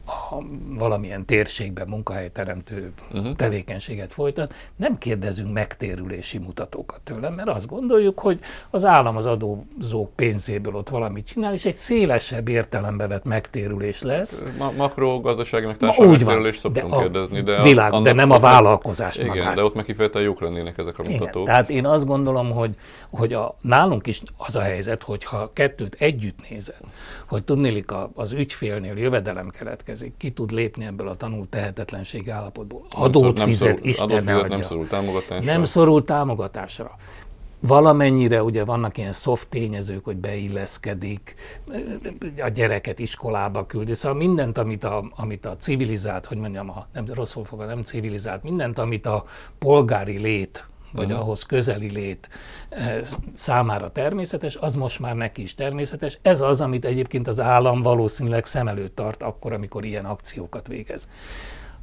a 0.05 0.35
valamilyen 0.77 1.25
térségben 1.25 1.87
munkahelyteremtő 1.87 2.93
uh-huh. 3.11 3.35
tevékenységet 3.35 4.13
folytat, 4.13 4.53
nem 4.75 4.97
kérdezünk 4.97 5.53
megtérülési 5.53 6.37
mutatókat 6.37 7.01
tőlem, 7.01 7.33
mert 7.33 7.47
azt 7.47 7.67
gondoljuk, 7.67 8.19
hogy 8.19 8.39
az 8.69 8.85
állam 8.85 9.17
az 9.17 9.25
adózók 9.25 10.15
pénzéből 10.15 10.75
ott 10.75 10.89
valamit 10.89 11.25
csinál, 11.25 11.53
és 11.53 11.65
egy 11.65 11.75
szélesebb 11.75 12.47
értelembe 12.47 13.07
vett 13.07 13.23
megtérülés 13.23 14.01
lesz. 14.01 14.43
Ma- 14.57 14.71
makrogazdasági 14.77 15.65
meg 15.65 15.77
társadalmi 15.77 16.17
megtérülést 16.17 16.59
szoktunk 16.59 16.91
de 16.91 16.97
kérdezni. 16.97 17.41
De, 17.41 17.61
világ, 17.61 17.93
a, 17.93 18.01
de 18.01 18.13
nem 18.13 18.31
a 18.31 18.39
vállalkozást 18.39 19.19
Igen, 19.19 19.27
magát. 19.27 19.55
de 19.55 19.63
ott 19.63 19.75
meg 19.75 19.85
kifejezetten 19.85 20.21
jók 20.21 20.41
lennének 20.41 20.77
ezek 20.77 20.97
a 20.97 21.03
mutatók. 21.03 21.33
Igen, 21.33 21.45
tehát 21.45 21.69
én 21.69 21.85
azt 21.85 22.05
gondolom, 22.05 22.51
hogy, 22.51 22.75
hogy 23.09 23.33
a, 23.33 23.55
nálunk 23.61 24.07
is 24.07 24.21
az 24.37 24.55
a 24.55 24.61
helyzet, 24.61 25.03
hogy 25.03 25.23
ha 25.23 25.51
kettőt 25.53 25.95
együtt 25.99 26.49
nézed, 26.49 26.79
hogy 27.27 27.43
tudnélik 27.43 27.91
az 28.13 28.31
ügyfélnél 28.31 28.97
jövedelem 28.97 29.49
keletkezik, 29.49 29.91
következik, 29.93 30.17
ki 30.17 30.31
tud 30.31 30.51
lépni 30.51 30.85
ebből 30.85 31.07
a 31.07 31.15
tanult 31.15 31.49
tehetetlenség 31.49 32.29
állapotból. 32.29 32.81
Adót 32.89 33.37
nem 33.37 33.47
fizet, 33.47 33.77
szorul, 33.77 33.89
Isten 33.89 34.09
adót 34.09 34.23
fizet, 34.23 34.49
nem 34.49 34.63
szorul 34.63 34.87
támogatásra. 34.87 35.51
Nem 35.51 35.63
szorul 35.63 36.03
támogatásra. 36.03 36.95
Valamennyire 37.59 38.43
ugye 38.43 38.65
vannak 38.65 38.97
ilyen 38.97 39.11
soft 39.11 39.47
tényezők, 39.49 40.05
hogy 40.05 40.17
beilleszkedik, 40.17 41.35
a 42.37 42.47
gyereket 42.47 42.99
iskolába 42.99 43.65
küldi, 43.65 43.93
szóval 43.93 44.17
mindent, 44.17 44.57
amit 44.57 44.83
a, 44.83 45.11
amit 45.15 45.45
a 45.45 45.55
civilizált, 45.57 46.25
hogy 46.25 46.37
mondjam, 46.37 46.69
a, 46.69 46.87
nem 46.93 47.05
rosszul 47.13 47.45
fog, 47.45 47.59
nem 47.59 47.83
civilizált, 47.83 48.43
mindent, 48.43 48.79
amit 48.79 49.05
a 49.05 49.25
polgári 49.59 50.17
lét 50.17 50.67
vagy 50.93 51.05
uh-huh. 51.05 51.19
ahhoz 51.19 51.43
közeli 51.43 51.91
lét 51.91 52.29
eh, 52.69 53.01
számára 53.35 53.91
természetes, 53.91 54.55
az 54.55 54.75
most 54.75 54.99
már 54.99 55.15
neki 55.15 55.41
is 55.41 55.55
természetes. 55.55 56.19
Ez 56.21 56.41
az, 56.41 56.61
amit 56.61 56.85
egyébként 56.85 57.27
az 57.27 57.39
állam 57.39 57.81
valószínűleg 57.81 58.45
szem 58.45 58.67
előtt 58.67 58.95
tart 58.95 59.23
akkor, 59.23 59.53
amikor 59.53 59.85
ilyen 59.85 60.05
akciókat 60.05 60.67
végez. 60.67 61.07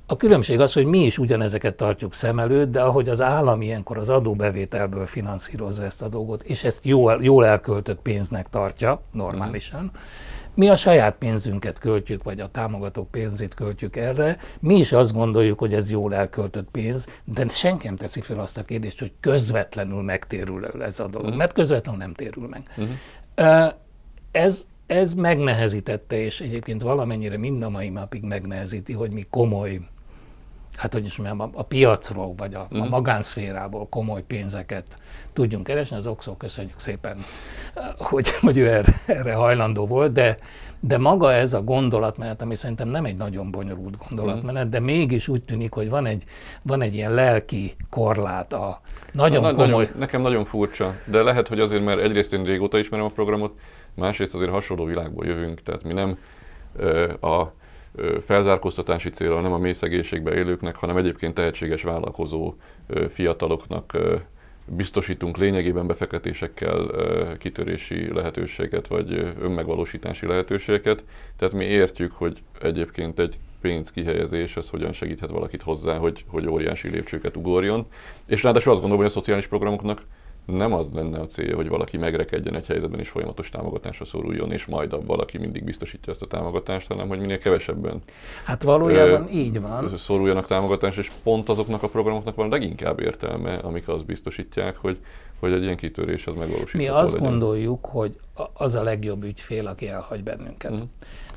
A 0.07 0.17
különbség 0.17 0.61
az, 0.61 0.73
hogy 0.73 0.87
mi 0.87 1.05
is 1.05 1.19
ugyanezeket 1.19 1.75
tartjuk 1.75 2.15
szem 2.15 2.39
előtt, 2.39 2.71
de 2.71 2.81
ahogy 2.81 3.09
az 3.09 3.21
állam 3.21 3.63
ilyenkor 3.63 3.99
az 3.99 4.09
adóbevételből 4.09 5.07
finanszírozza 5.07 5.85
ezt 5.85 6.03
a 6.03 6.09
dolgot, 6.09 6.43
és 6.43 6.65
ezt 6.65 6.85
jól, 6.85 7.19
jól 7.23 7.47
elköltött 7.47 8.01
pénznek 8.01 8.49
tartja 8.49 9.03
normálisan, 9.13 9.85
uh-huh 9.85 10.01
mi 10.55 10.69
a 10.69 10.77
saját 10.77 11.17
pénzünket 11.17 11.79
költjük, 11.79 12.23
vagy 12.23 12.41
a 12.41 12.49
támogatók 12.49 13.11
pénzét 13.11 13.55
költjük 13.55 13.97
erre. 13.97 14.39
Mi 14.61 14.75
is 14.75 14.93
azt 14.93 15.13
gondoljuk, 15.13 15.59
hogy 15.59 15.75
ez 15.75 15.91
jól 15.91 16.15
elköltött 16.15 16.71
pénz, 16.71 17.09
de 17.25 17.49
senki 17.49 17.87
nem 17.87 17.97
teszi 17.97 18.21
fel 18.21 18.39
azt 18.39 18.59
a 18.59 18.65
kérdést, 18.65 18.99
hogy 18.99 19.13
közvetlenül 19.21 20.03
megtérül 20.03 20.67
ez 20.83 21.01
a 21.01 21.07
dolog, 21.07 21.25
uh-huh. 21.25 21.39
mert 21.39 21.53
közvetlenül 21.53 22.01
nem 22.01 22.15
térül 22.15 22.49
meg. 22.49 22.63
Uh-huh. 22.77 23.73
Ez, 24.31 24.67
ez 24.87 25.15
megnehezítette, 25.15 26.21
és 26.21 26.41
egyébként 26.41 26.83
valamennyire 26.83 27.39
mind 27.39 27.63
a 27.63 27.69
mai 27.69 27.89
napig 27.89 28.23
megnehezíti, 28.23 28.93
hogy 28.93 29.11
mi 29.11 29.27
komoly 29.31 29.81
hát 30.81 30.93
hogy 30.93 31.05
is 31.05 31.17
mondjam, 31.17 31.41
a, 31.41 31.59
a 31.59 31.63
piacról, 31.63 32.35
vagy 32.37 32.55
a, 32.55 32.67
a 32.71 32.89
magánszférából 32.89 33.89
komoly 33.89 34.23
pénzeket 34.23 34.85
tudjunk 35.33 35.67
keresni. 35.67 35.97
Az 35.97 36.07
Oxo 36.07 36.37
köszönjük 36.37 36.79
szépen, 36.79 37.17
hogy, 37.99 38.31
hogy 38.31 38.59
ő 38.59 38.69
erre, 38.69 39.01
erre 39.07 39.35
hajlandó 39.35 39.87
volt, 39.87 40.13
de, 40.13 40.39
de 40.81 40.99
maga 40.99 41.33
ez 41.33 41.53
a 41.53 41.63
gondolatmenet, 41.63 42.43
ami 42.43 42.55
szerintem 42.55 42.89
nem 42.89 43.05
egy 43.05 43.17
nagyon 43.17 43.51
bonyolult 43.51 43.97
gondolatmenet, 44.09 44.65
uh-huh. 44.65 44.71
de 44.71 44.81
mégis 44.81 45.29
úgy 45.29 45.43
tűnik, 45.43 45.73
hogy 45.73 45.89
van 45.89 46.07
egy, 46.07 46.25
van 46.63 46.83
egy 46.83 46.95
ilyen 46.95 47.15
lelki 47.15 47.77
korlát 47.91 48.53
a 48.53 48.81
nagyon 49.13 49.43
Na, 49.43 49.55
komoly... 49.55 49.67
Nagyon, 49.69 49.89
nekem 49.99 50.21
nagyon 50.21 50.45
furcsa, 50.45 50.95
de 51.05 51.23
lehet, 51.23 51.49
hogy 51.49 51.61
azért, 51.61 51.85
mert 51.85 52.01
egyrészt 52.01 52.33
én 52.33 52.45
régóta 52.45 52.79
ismerem 52.79 53.07
a 53.07 53.11
programot, 53.11 53.59
másrészt 53.95 54.35
azért 54.35 54.51
hasonló 54.51 54.85
világból 54.85 55.27
jövünk, 55.27 55.63
tehát 55.63 55.83
mi 55.83 55.93
nem 55.93 56.19
a 57.21 57.47
felzárkóztatási 58.25 59.11
célra 59.11 59.41
nem 59.41 59.53
a 59.53 59.59
mély 59.59 59.75
élőknek, 60.25 60.77
hanem 60.77 60.97
egyébként 60.97 61.35
tehetséges 61.35 61.83
vállalkozó 61.83 62.55
fiataloknak 63.09 63.97
biztosítunk 64.67 65.37
lényegében 65.37 65.87
befektetésekkel 65.87 66.91
kitörési 67.39 68.13
lehetőséget, 68.13 68.87
vagy 68.87 69.33
önmegvalósítási 69.41 70.27
lehetőségeket. 70.27 71.05
Tehát 71.37 71.55
mi 71.55 71.65
értjük, 71.65 72.13
hogy 72.13 72.43
egyébként 72.61 73.19
egy 73.19 73.39
pénz 73.61 73.91
kihelyezés, 73.91 74.57
az 74.57 74.69
hogyan 74.71 74.93
segíthet 74.93 75.31
valakit 75.31 75.63
hozzá, 75.63 75.97
hogy, 75.97 76.25
hogy 76.27 76.49
óriási 76.49 76.89
lépcsőket 76.89 77.37
ugorjon. 77.37 77.87
És 78.27 78.43
ráadásul 78.43 78.73
azt 78.73 78.81
gondolom, 78.81 79.05
hogy 79.05 79.13
a 79.15 79.19
szociális 79.19 79.47
programoknak 79.47 80.03
nem 80.45 80.73
az 80.73 80.87
lenne 80.95 81.21
a 81.21 81.27
célja, 81.27 81.57
hogy 81.57 81.69
valaki 81.69 81.97
megrekedjen 81.97 82.55
egy 82.55 82.67
helyzetben 82.67 83.01
és 83.01 83.09
folyamatos 83.09 83.49
támogatásra 83.49 84.05
szoruljon, 84.05 84.53
és 84.53 84.67
majd 84.67 84.93
a 84.93 85.01
valaki 85.05 85.39
mindig 85.39 85.65
biztosítja 85.65 86.13
ezt 86.13 86.23
a 86.23 86.27
támogatást, 86.27 86.87
hanem 86.87 87.09
hogy 87.09 87.21
minél 87.21 87.39
kevesebben. 87.39 88.01
Hát 88.45 88.63
valójában 88.63 89.27
ö, 89.29 89.31
így 89.31 89.61
van. 89.61 89.97
Szoruljanak 89.97 90.47
támogatásra, 90.47 91.01
és 91.03 91.11
pont 91.23 91.49
azoknak 91.49 91.83
a 91.83 91.89
programoknak 91.89 92.35
van 92.35 92.49
leginkább 92.49 93.01
értelme, 93.01 93.55
amik 93.55 93.89
azt 93.89 94.07
biztosítják, 94.07 94.77
hogy 94.77 94.99
hogy 95.41 95.53
egy 95.53 95.63
ilyen 95.63 95.77
kitörés 95.77 96.27
az 96.27 96.35
megvalósítható 96.35 96.79
Mi 96.79 97.01
azt 97.01 97.13
legyen. 97.13 97.31
gondoljuk, 97.31 97.85
hogy 97.85 98.19
az 98.53 98.75
a 98.75 98.83
legjobb 98.83 99.25
ügyfél, 99.25 99.67
aki 99.67 99.89
elhagy 99.89 100.23
bennünket. 100.23 100.73
Mm. 100.73 100.81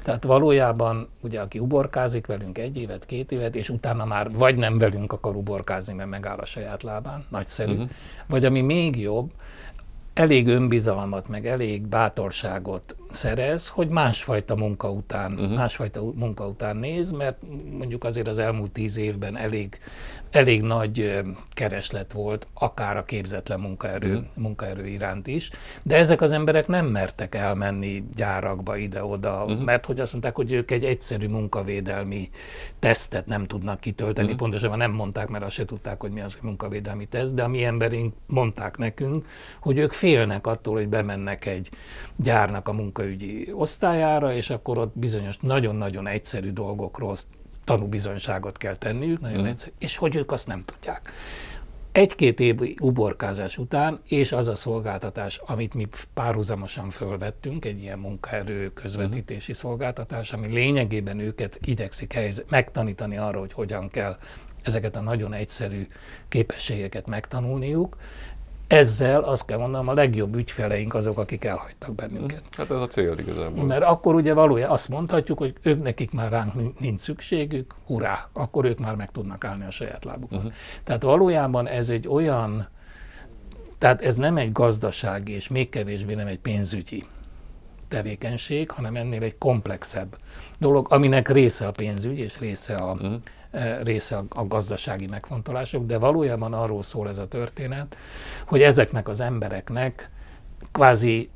Tehát 0.04 0.24
valójában, 0.24 1.08
ugye, 1.22 1.42
aki 1.42 1.60
uborkázik 1.60 2.28
velünk 2.28 2.58
egy 2.58 2.78
évet, 2.78 3.06
két 3.06 3.32
évet, 3.32 3.56
és 3.56 3.70
utána 3.70 4.06
már 4.06 4.32
vagy 4.32 4.56
nem 4.56 4.78
velünk 4.78 5.13
akar 5.13 5.36
uborkázni, 5.36 5.94
mert 5.94 6.10
megáll 6.10 6.38
a 6.38 6.46
saját 6.46 6.84
lábán, 6.84 7.26
nagyszerű, 7.30 7.72
uh-huh. 7.72 7.89
vagy 8.28 8.46
ami 8.46 8.62
még 8.62 9.00
jobb, 9.00 9.32
elég 10.13 10.48
önbizalmat, 10.48 11.28
meg 11.28 11.48
elég 11.48 11.88
bátorságot 11.88 12.96
szerez, 13.13 13.69
hogy 13.69 13.88
másfajta 13.88 14.56
munka 14.56 14.91
után, 14.91 15.34
uh-huh. 15.34 15.56
másfajta 15.56 16.04
munka 16.15 16.47
után 16.47 16.78
néz, 16.78 17.12
mert 17.12 17.38
mondjuk 17.78 18.04
azért 18.04 18.28
az 18.28 18.38
elmúlt 18.38 18.71
tíz 18.71 18.97
évben 18.97 19.38
elég, 19.38 19.80
elég 20.32 20.62
nagy 20.62 21.21
kereslet 21.54 22.13
volt, 22.13 22.47
akár 22.54 22.97
a 22.97 23.06
képzetlen 23.06 23.60
munkaerő, 23.60 24.13
uh-huh. 24.13 24.26
munkaerő 24.36 24.88
iránt 24.88 25.28
is, 25.28 25.49
de 25.84 25.95
ezek 25.95 26.21
az 26.21 26.32
emberek 26.32 26.67
nem 26.67 26.86
mertek 26.86 27.36
elmenni 27.36 28.04
gyárakba 28.15 28.76
ide-oda, 28.78 29.43
uh-huh. 29.43 29.63
mert 29.63 29.86
hogy 29.86 29.99
azt 29.99 30.12
mondták, 30.12 30.36
hogy 30.36 30.52
ők 30.52 30.71
egy 30.71 30.84
egyszerű 30.84 31.28
munkavédelmi 31.28 32.30
tesztet 32.80 33.26
nem 33.26 33.45
tudnak 33.45 33.80
kitölteni, 33.80 34.26
uh-huh. 34.26 34.41
pontosabban 34.41 34.78
nem 34.78 34.91
mondták, 34.91 35.28
mert 35.28 35.43
azt 35.43 35.56
se 35.56 35.65
tudták, 35.65 35.99
hogy 36.02 36.12
mi 36.12 36.21
az, 36.21 36.34
hogy 36.34 36.43
munkavédelmi 36.43 37.06
teszt, 37.06 37.34
de 37.34 37.43
a 37.43 37.47
mi 37.47 37.63
emberünk 37.63 38.13
mondták 38.28 38.78
nekünk, 38.78 39.26
hogy 39.60 39.78
ők 39.78 39.91
félnek 39.91 40.47
attól, 40.47 40.73
hogy 40.73 40.88
bemennek 40.88 41.45
egy 41.45 41.69
gyárnak 42.15 42.67
a 42.67 42.73
munkaügyi 43.04 43.52
osztályára, 43.54 44.34
és 44.34 44.50
akkor 44.50 44.78
ott 44.78 44.98
bizonyos 44.98 45.38
nagyon-nagyon 45.42 46.08
egyszerű 46.08 46.52
dolgokról 46.52 47.16
tanúbizonyságot 47.63 48.58
kell 48.58 48.76
tenniük, 48.76 49.20
nagyon 49.20 49.42
mm. 49.42 49.46
egyszerű, 49.46 49.74
és 49.80 49.98
hogy 49.98 50.16
ők 50.16 50.32
azt 50.32 50.48
nem 50.48 50.63
tudják. 50.66 51.12
Egy-két 51.92 52.39
év 52.39 52.60
uborkázás 52.80 53.58
után, 53.58 54.00
és 54.08 54.32
az 54.32 54.48
a 54.48 54.56
szolgáltatás, 54.56 55.42
amit 55.46 55.74
mi 55.74 55.88
párhuzamosan 56.13 56.89
fölvettünk, 56.89 57.66
egy 57.66 57.82
ilyen 57.82 58.00
munkaerő 58.00 58.74
közvetítési 58.74 59.52
uh-huh. 59.52 59.56
szolgáltatás, 59.56 60.34
ami 60.34 60.48
lényegében 60.48 61.20
őket 61.20 61.60
igyekszik 61.62 62.13
helyzet, 62.13 62.50
megtanítani 62.50 63.18
arra, 63.18 63.39
hogy 63.39 63.54
hogyan 63.54 63.89
kell 63.89 64.18
ezeket 64.62 64.96
a 64.96 65.02
nagyon 65.02 65.34
egyszerű 65.34 65.88
képességeket 66.28 67.08
megtanulniuk, 67.08 67.98
ezzel 68.74 69.22
azt 69.22 69.46
kell 69.46 69.58
mondanom, 69.58 69.88
a 69.88 69.94
legjobb 69.94 70.36
ügyfeleink 70.36 70.94
azok, 70.94 71.18
akik 71.18 71.44
elhagytak 71.44 71.96
bennünket. 71.96 72.42
Hát 72.58 72.72
ez 72.72 72.82
a 72.82 72.88
cél 72.88 73.18
igazából. 73.18 73.64
Mert 73.64 73.84
akkor 73.84 74.16
ugye 74.16 74.34
valójában 74.34 74.74
azt 74.74 74.90
mondhatjuk, 74.90 75.38
hogy 75.38 75.54
ők 75.62 75.84
nekik 75.84 76.12
már 76.12 76.32
ránk 76.32 76.80
nincs 76.80 77.00
szükségük, 77.00 77.76
hurrá, 77.86 78.30
akkor 78.34 78.66
ők 78.66 78.80
már 78.80 78.96
meg 78.96 79.12
tudnak 79.12 79.44
állni 79.44 79.66
a 79.66 79.72
saját 79.72 80.06
lábukon. 80.06 80.38
Uh-huh. 80.38 80.54
Tehát 80.84 81.04
valójában 81.04 81.68
ez 81.68 81.90
egy 81.90 82.08
olyan, 82.08 82.68
tehát 83.78 84.02
ez 84.02 84.16
nem 84.16 84.38
egy 84.38 84.52
gazdasági, 84.52 85.32
és 85.32 85.48
még 85.48 85.70
kevésbé 85.70 86.14
nem 86.14 86.28
egy 86.28 86.40
pénzügyi 86.40 87.06
tevékenység, 87.88 88.72
hanem 88.72 88.96
ennél 88.96 89.24
egy 89.24 89.38
komplexebb 89.38 90.18
dolog, 90.60 90.88
aminek 90.90 91.30
része 91.30 91.68
a 91.68 91.72
pénzügy, 91.72 92.20
és 92.20 92.40
része 92.40 92.76
a, 92.76 92.92
uh-huh 92.92 93.14
része 93.84 94.24
a, 94.30 94.48
gazdasági 94.48 95.08
megfontolások, 95.08 95.86
de 95.86 95.98
valójában 95.98 96.54
arról 96.54 96.84
szól 96.84 97.10
ez 97.10 97.18
a 97.18 97.28
történet, 97.28 97.96
hogy 98.46 98.62
ezeknek 98.62 99.08
az 99.08 99.22
embereknek 99.22 100.10
kvázi, 100.72 101.30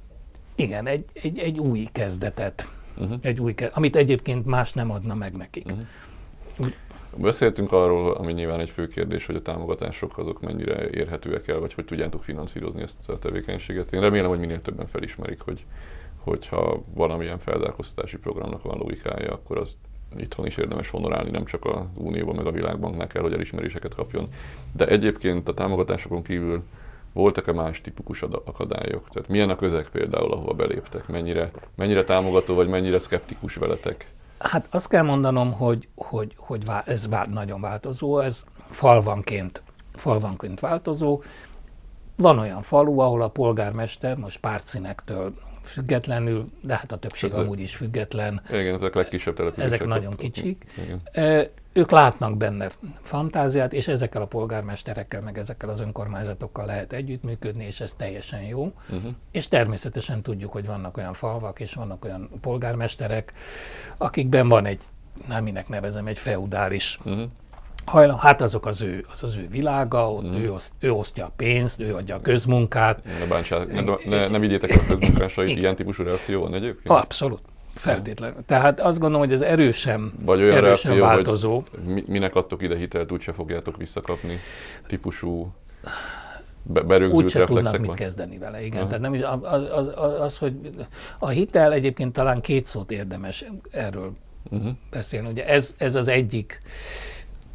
igen, 0.55 0.87
egy, 0.87 1.05
egy, 1.13 1.39
egy 1.39 1.59
új 1.59 1.87
kezdetet, 1.91 2.71
uh-huh. 2.97 3.17
egy 3.21 3.41
új, 3.41 3.53
amit 3.73 3.95
egyébként 3.95 4.45
más 4.45 4.73
nem 4.73 4.91
adna 4.91 5.15
meg 5.15 5.33
nekik. 5.33 5.65
Uh-huh. 5.65 6.71
Beszéltünk 7.15 7.71
arról, 7.71 8.13
ami 8.13 8.33
nyilván 8.33 8.59
egy 8.59 8.69
fő 8.69 8.87
kérdés, 8.87 9.25
hogy 9.25 9.35
a 9.35 9.41
támogatások 9.41 10.17
azok 10.17 10.41
mennyire 10.41 10.89
érhetőek 10.89 11.47
el, 11.47 11.59
vagy 11.59 11.73
hogy 11.73 11.85
tudjátok 11.85 12.23
finanszírozni 12.23 12.81
ezt 12.81 13.09
a 13.09 13.19
tevékenységet. 13.19 13.93
Én 13.93 14.01
remélem, 14.01 14.29
hogy 14.29 14.39
minél 14.39 14.61
többen 14.61 14.87
felismerik, 14.87 15.41
hogy 15.41 15.65
hogyha 16.17 16.83
valamilyen 16.93 17.39
felzárkóztatási 17.39 18.17
programnak 18.17 18.63
van 18.63 18.77
logikája, 18.77 19.31
akkor 19.31 19.57
az 19.57 19.75
itthon 20.17 20.45
is 20.45 20.57
érdemes 20.57 20.89
honorálni, 20.89 21.29
nem 21.29 21.45
csak 21.45 21.65
az 21.65 21.83
Unióban, 21.93 22.35
meg 22.35 22.45
a 22.45 22.51
Világbanknál 22.51 23.07
kell, 23.07 23.21
hogy 23.21 23.33
elismeréseket 23.33 23.95
kapjon. 23.95 24.27
De 24.75 24.87
egyébként 24.87 25.47
a 25.47 25.53
támogatásokon 25.53 26.23
kívül 26.23 26.63
voltak-e 27.13 27.51
más 27.51 27.81
típus 27.81 28.21
akadályok? 28.21 29.09
Tehát 29.09 29.29
milyen 29.29 29.49
a 29.49 29.55
közeg 29.55 29.89
például, 29.89 30.31
ahova 30.31 30.53
beléptek? 30.53 31.07
Mennyire, 31.07 31.51
mennyire 31.75 32.03
támogató, 32.03 32.55
vagy 32.55 32.67
mennyire 32.67 32.99
szkeptikus 32.99 33.55
veletek? 33.55 34.11
Hát 34.39 34.67
azt 34.71 34.89
kell 34.89 35.03
mondanom, 35.03 35.51
hogy, 35.51 35.87
hogy, 35.95 36.33
hogy 36.37 36.61
ez 36.85 37.09
nagyon 37.29 37.61
változó, 37.61 38.19
ez 38.19 38.43
falvanként, 38.69 39.61
falvanként 39.93 40.59
változó. 40.59 41.21
Van 42.15 42.39
olyan 42.39 42.61
falu, 42.61 42.99
ahol 42.99 43.21
a 43.21 43.27
polgármester 43.27 44.17
most 44.17 44.39
pártszínektől 44.39 45.33
függetlenül, 45.67 46.49
de 46.61 46.75
hát 46.75 46.91
a 46.91 46.97
többség 46.97 47.31
hát, 47.31 47.39
amúgy 47.39 47.59
is 47.59 47.75
független. 47.75 48.41
Igen, 48.49 48.75
ezek 48.75 48.95
legkisebb 48.95 49.35
települések. 49.35 49.73
Ezek 49.73 49.87
nagyon 49.87 50.15
kicsik. 50.15 50.65
Igen. 50.83 51.49
Ők 51.73 51.91
látnak 51.91 52.37
benne 52.37 52.67
fantáziát, 53.01 53.73
és 53.73 53.87
ezekkel 53.87 54.21
a 54.21 54.25
polgármesterekkel, 54.25 55.21
meg 55.21 55.37
ezekkel 55.37 55.69
az 55.69 55.79
önkormányzatokkal 55.79 56.65
lehet 56.65 56.93
együttműködni, 56.93 57.65
és 57.65 57.79
ez 57.79 57.93
teljesen 57.93 58.41
jó. 58.41 58.71
Uh-huh. 58.89 59.11
És 59.31 59.47
természetesen 59.47 60.21
tudjuk, 60.21 60.51
hogy 60.51 60.65
vannak 60.65 60.97
olyan 60.97 61.13
falvak, 61.13 61.59
és 61.59 61.73
vannak 61.73 62.05
olyan 62.05 62.29
polgármesterek, 62.41 63.33
akikben 63.97 64.47
van 64.47 64.65
egy, 64.65 64.81
nem 65.27 65.43
minek 65.43 65.67
nevezem, 65.67 66.07
egy 66.07 66.17
feudális 66.17 66.99
uh-huh 67.03 67.29
hajlam, 67.87 68.17
hát 68.17 68.41
azok 68.41 68.65
az 68.65 68.81
ő, 68.81 69.05
az 69.11 69.23
az 69.23 69.35
ő 69.35 69.47
világa, 69.51 70.11
ott 70.11 70.29
mm. 70.29 70.33
ő, 70.33 70.51
oszt, 70.51 70.71
ő 70.79 70.91
osztja 70.91 71.25
a 71.25 71.31
pénzt, 71.35 71.79
ő 71.79 71.95
adja 71.95 72.15
a 72.15 72.21
közmunkát. 72.21 73.03
Ne 73.19 73.25
bántsák, 73.25 73.71
ne, 73.71 73.95
ne, 74.05 74.27
ne 74.27 74.39
vigyétek 74.39 74.71
a 74.75 74.85
közmunkásait, 74.87 75.57
ilyen 75.57 75.75
típusú 75.75 76.03
reakció 76.03 76.41
van 76.41 76.53
egyébként? 76.53 76.89
Abszolút. 76.89 77.41
Feltétlenül. 77.75 78.43
Tehát 78.45 78.79
azt 78.79 78.99
gondolom, 78.99 79.25
hogy 79.25 79.33
ez 79.33 79.41
erősen, 79.41 80.11
Vagy 80.25 80.41
olyan 80.41 80.55
erősen 80.55 80.91
reakció, 80.91 81.05
változó. 81.05 81.63
Hogy 81.85 82.03
minek 82.07 82.35
adtok 82.35 82.61
ide 82.61 82.77
hitelt, 82.77 83.11
úgyse 83.11 83.31
fogjátok 83.31 83.77
visszakapni 83.77 84.37
típusú 84.87 85.51
be, 86.63 86.81
berögzült 86.81 87.23
Úgy 87.23 87.29
se 87.29 87.43
tudnak 87.43 87.77
mit 87.77 87.93
kezdeni 87.93 88.37
vele, 88.37 88.65
igen. 88.65 88.83
Uh-huh. 88.83 88.99
Tehát 88.99 89.29
nem, 89.29 89.41
az, 89.41 89.63
az, 89.71 89.91
az, 89.95 90.19
az, 90.19 90.37
hogy 90.37 90.53
a 91.19 91.27
hitel 91.27 91.73
egyébként 91.73 92.13
talán 92.13 92.41
két 92.41 92.65
szót 92.65 92.91
érdemes 92.91 93.45
erről 93.71 94.11
uh-huh. 94.49 94.71
beszélni. 94.89 95.29
Ugye 95.29 95.47
ez, 95.47 95.73
ez 95.77 95.95
az 95.95 96.07
egyik 96.07 96.61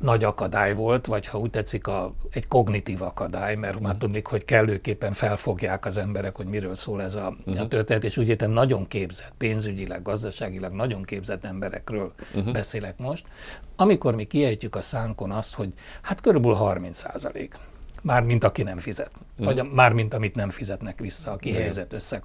nagy 0.03 0.25
akadály 0.25 0.75
volt, 0.75 1.07
vagy 1.07 1.27
ha 1.27 1.39
úgy 1.39 1.51
tetszik, 1.51 1.87
a, 1.87 2.15
egy 2.31 2.49
kognitív 2.49 3.03
akadály, 3.03 3.55
mert 3.55 3.73
uh-huh. 3.73 3.89
már 3.89 3.97
tudnik, 3.97 4.27
hogy 4.27 4.45
kellőképpen 4.45 5.13
felfogják 5.13 5.85
az 5.85 5.97
emberek, 5.97 6.37
hogy 6.37 6.47
miről 6.47 6.75
szól 6.75 7.03
ez 7.03 7.15
a, 7.15 7.37
uh-huh. 7.39 7.61
a 7.61 7.69
történet, 7.69 8.05
és 8.05 8.17
úgy 8.17 8.49
nagyon 8.49 8.89
képzett, 8.89 9.33
pénzügyileg, 9.39 10.03
gazdaságilag 10.03 10.73
nagyon 10.73 11.03
képzett 11.03 11.45
emberekről 11.45 12.13
uh-huh. 12.35 12.53
beszélek 12.53 12.99
most. 12.99 13.25
Amikor 13.77 14.15
mi 14.15 14.25
kiejtjük 14.25 14.75
a 14.75 14.83
szánkon 14.83 15.31
azt, 15.31 15.55
hogy 15.55 15.73
hát 16.03 16.21
körülbelül 16.21 16.57
30 16.57 16.99
százalék, 16.99 17.59
már 18.03 18.23
mint 18.23 18.45
aki 18.45 18.63
nem 18.63 18.79
fizet, 18.79 19.11
uh-huh. 19.39 19.55
vagy 19.55 19.71
már 19.73 19.93
mint 19.93 20.15
amit 20.15 20.35
nem 20.35 20.51
fizetnek 20.51 20.99
vissza, 20.99 21.31
a 21.31 21.37
kihelyezett 21.37 21.93
összeg 21.93 22.23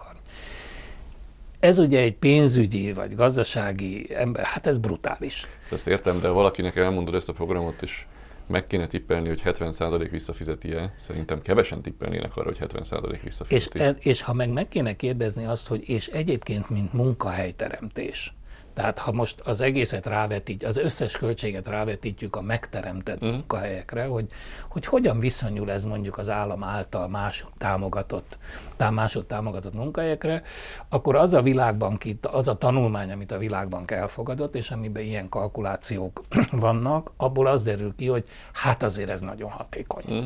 ez 1.60 1.80
ugye 1.80 2.00
egy 2.00 2.15
pénzügyi 2.15 2.93
vagy 2.93 3.15
gazdasági 3.15 4.15
ember, 4.15 4.46
hát 4.46 4.67
ez 4.67 4.78
brutális. 4.78 5.48
Ezt 5.72 5.88
értem, 5.88 6.20
de 6.22 6.30
valakinek 6.30 6.76
elmondod 6.76 7.15
ezt 7.15 7.30
a 7.30 7.34
programot, 7.34 7.82
és 7.82 8.06
meg 8.48 8.67
kéne 8.67 8.88
tippelni, 8.88 9.28
hogy 9.28 9.41
70% 9.46 10.08
visszafizeti-e. 10.12 10.93
Szerintem 11.02 11.41
kevesen 11.41 11.82
tippelnének 11.82 12.36
arra, 12.36 12.46
hogy 12.46 12.58
70% 12.60 13.20
visszafizeti. 13.24 13.78
És, 13.78 13.84
e- 13.84 13.96
és 14.00 14.22
ha 14.22 14.34
meg 14.34 14.50
meg 14.50 14.67
kéne 14.67 14.93
kérdezni 14.93 15.46
azt, 15.46 15.67
hogy 15.67 15.89
és 15.89 16.08
egyébként, 16.08 16.70
mint 16.70 16.93
munkahelyteremtés, 16.93 18.34
tehát 18.78 19.00
ha 19.00 19.12
most 19.12 19.40
az 19.40 19.62
egészet 19.62 20.06
rávetítjük, 20.06 20.70
az 20.70 20.78
összes 20.78 21.18
költséget 21.18 21.68
rávetítjük 21.68 22.36
a 22.36 22.42
megteremtett 22.42 23.16
uh-huh. 23.16 23.32
munkahelyekre, 23.32 24.06
hogy, 24.06 24.28
hogy 24.70 24.86
hogyan 24.86 25.20
viszonyul 25.20 25.72
ez 25.72 25.86
mondjuk 25.86 26.18
az 26.18 26.30
állam 26.30 26.63
által 26.63 27.08
másod 27.08 27.50
támogatott, 27.58 28.38
másod 28.92 29.26
támogatott 29.26 29.74
munkahelyekre, 29.74 30.44
akkor 30.90 31.16
az 31.16 31.34
a 31.34 31.42
világbank 31.42 32.04
itt, 32.04 32.26
az 32.26 32.48
a 32.48 32.58
tanulmány, 32.58 33.12
amit 33.12 33.32
a 33.32 33.38
világbank 33.38 33.92
elfogadott, 33.92 34.56
és 34.56 34.72
amiben 34.72 35.04
ilyen 35.04 35.30
kalkulációk 35.30 36.22
vannak, 36.52 37.12
abból 37.16 37.48
az 37.48 37.63
derül 37.63 37.96
ki, 37.96 38.08
hogy 38.08 38.26
hát 38.54 38.84
azért 38.84 39.10
ez 39.10 39.22
nagyon 39.22 39.50
hatékony. 39.50 40.04
Uh-huh. 40.08 40.26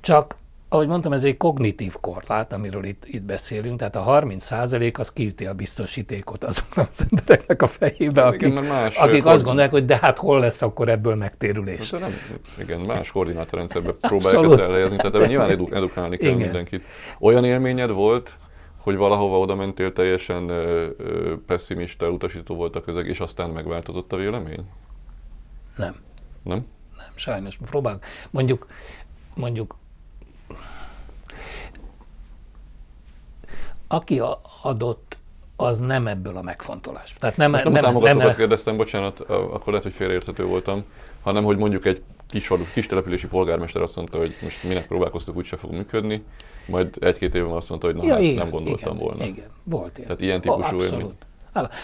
Csak 0.00 0.36
ahogy 0.72 0.86
mondtam, 0.86 1.12
ez 1.12 1.24
egy 1.24 1.36
kognitív 1.36 1.96
korlát, 2.00 2.52
amiről 2.52 2.84
itt, 2.84 3.04
itt 3.06 3.22
beszélünk, 3.22 3.78
tehát 3.78 3.96
a 3.96 4.00
30 4.00 4.44
százalék 4.44 4.98
az 4.98 5.12
kiüti 5.12 5.46
a 5.46 5.54
biztosítékot 5.54 6.44
azoknak 6.44 6.88
az 6.90 7.06
embereknek 7.10 7.62
a 7.62 7.66
fejébe, 7.66 8.22
akik, 8.22 8.48
igen, 8.48 8.64
más 8.64 8.96
akik 8.96 9.26
azt 9.26 9.42
gondolják, 9.42 9.70
hogy 9.70 9.84
de 9.84 9.98
hát 10.00 10.18
hol 10.18 10.40
lesz 10.40 10.62
akkor 10.62 10.88
ebből 10.88 11.14
megtérülés. 11.14 11.90
nem, 11.90 12.14
igen, 12.58 12.80
más 12.86 13.10
koordinátorrendszerben 13.10 13.94
próbálják 14.08 14.44
ezt 14.44 14.58
elhelyezni, 14.58 14.96
tehát 14.96 15.14
ebben 15.14 15.28
nyilván 15.28 15.50
edu- 15.50 15.72
edukálni 15.72 16.16
kell 16.16 16.28
igen. 16.28 16.40
mindenkit. 16.40 16.84
Olyan 17.18 17.44
élményed 17.44 17.90
volt, 17.90 18.36
hogy 18.76 18.96
valahova 18.96 19.38
oda 19.38 19.54
mentél 19.54 19.92
teljesen 19.92 20.48
ö, 20.48 20.86
ö, 20.98 21.34
pessimista, 21.46 22.10
utasító 22.10 22.54
volt 22.54 22.76
a 22.76 22.80
közeg, 22.80 23.06
és 23.06 23.20
aztán 23.20 23.50
megváltozott 23.50 24.12
a 24.12 24.16
vélemény? 24.16 24.64
Nem. 25.76 25.94
Nem? 26.42 26.66
Nem, 26.96 27.12
sajnos. 27.14 27.58
Próbálok. 27.70 28.04
Mondjuk, 28.30 28.66
mondjuk 29.34 29.78
aki 33.92 34.22
adott, 34.62 35.18
az 35.56 35.78
nem 35.78 36.06
ebből 36.06 36.36
a 36.36 36.42
megfontolás. 36.42 37.14
Tehát 37.18 37.36
nem, 37.36 37.50
Most 37.50 37.64
nem, 37.64 37.72
nem 37.72 37.82
a 37.82 37.86
támogatókat 37.86 38.26
nem, 38.26 38.36
kérdeztem, 38.36 38.76
bocsánat, 38.76 39.20
akkor 39.30 39.66
lehet, 39.66 39.82
hogy 39.82 39.92
félreérthető 39.92 40.44
voltam, 40.44 40.84
hanem 41.22 41.44
hogy 41.44 41.56
mondjuk 41.56 41.84
egy 41.84 42.02
kis, 42.28 42.52
kis 42.74 42.86
települési 42.86 43.26
polgármester 43.26 43.82
azt 43.82 43.96
mondta, 43.96 44.18
hogy 44.18 44.34
most 44.42 44.64
minek 44.64 44.86
próbálkoztuk, 44.86 45.36
úgyse 45.36 45.56
fog 45.56 45.70
működni, 45.70 46.24
majd 46.66 46.96
egy-két 47.00 47.34
évben 47.34 47.52
azt 47.52 47.68
mondta, 47.68 47.86
hogy 47.86 47.96
na, 47.96 48.04
ja, 48.04 48.12
hát 48.12 48.22
igen, 48.22 48.34
nem 48.36 48.50
gondoltam 48.50 48.94
igen, 48.94 49.06
volna. 49.06 49.24
Igen, 49.24 49.50
volt 49.64 49.98
ilyen. 49.98 50.08
Tehát 50.08 50.22
ilyen 50.22 50.40
típusú 50.40 50.76
oh, 50.76 50.82
élmény. 50.82 51.12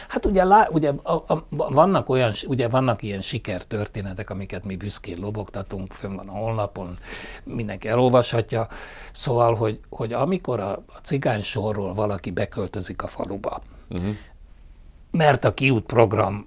Hát 0.08 0.26
ugye, 0.26 0.44
lá, 0.44 0.68
ugye 0.70 0.92
a, 1.02 1.12
a, 1.12 1.46
vannak 1.48 2.08
olyan, 2.08 2.32
ugye 2.46 2.68
vannak 2.68 3.02
ilyen 3.02 3.20
sikertörténetek, 3.20 4.30
amiket 4.30 4.64
mi 4.64 4.76
büszkén 4.76 5.18
lobogtatunk, 5.18 5.92
fönn 5.92 6.16
van 6.16 6.28
a 6.28 6.32
honlapon, 6.32 6.96
mindenki 7.44 7.88
elolvashatja. 7.88 8.68
Szóval, 9.12 9.54
hogy, 9.54 9.80
hogy 9.88 10.12
amikor 10.12 10.60
a, 10.60 10.72
a 10.72 10.98
cigány 11.02 11.42
sorról 11.42 11.94
valaki 11.94 12.30
beköltözik 12.30 13.02
a 13.02 13.08
faluba, 13.08 13.62
uh-huh. 13.88 14.14
mert 15.10 15.44
a 15.44 15.54
kiút 15.54 15.84
program 15.84 16.46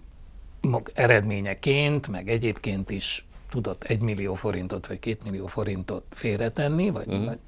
eredményeként, 0.94 2.08
meg 2.08 2.30
egyébként 2.30 2.92
is 2.92 3.28
tudott 3.50 3.84
egy 3.84 4.02
millió 4.02 4.34
forintot 4.34 4.88
vagy 4.88 5.00
két 5.00 5.24
millió 5.24 5.48
forintot 5.48 6.04
félretenni, 6.10 6.90
vagy, 6.90 7.08
uh-huh. 7.08 7.26
vagy, 7.26 7.40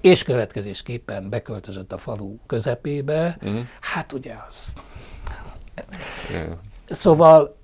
és 0.00 0.22
következésképpen 0.22 1.28
beköltözött 1.28 1.92
a 1.92 1.98
falu 1.98 2.36
közepébe, 2.46 3.36
uh-huh. 3.42 3.60
hát 3.80 4.12
ugye 4.12 4.34
az. 4.46 4.72
Szóval 6.88 7.56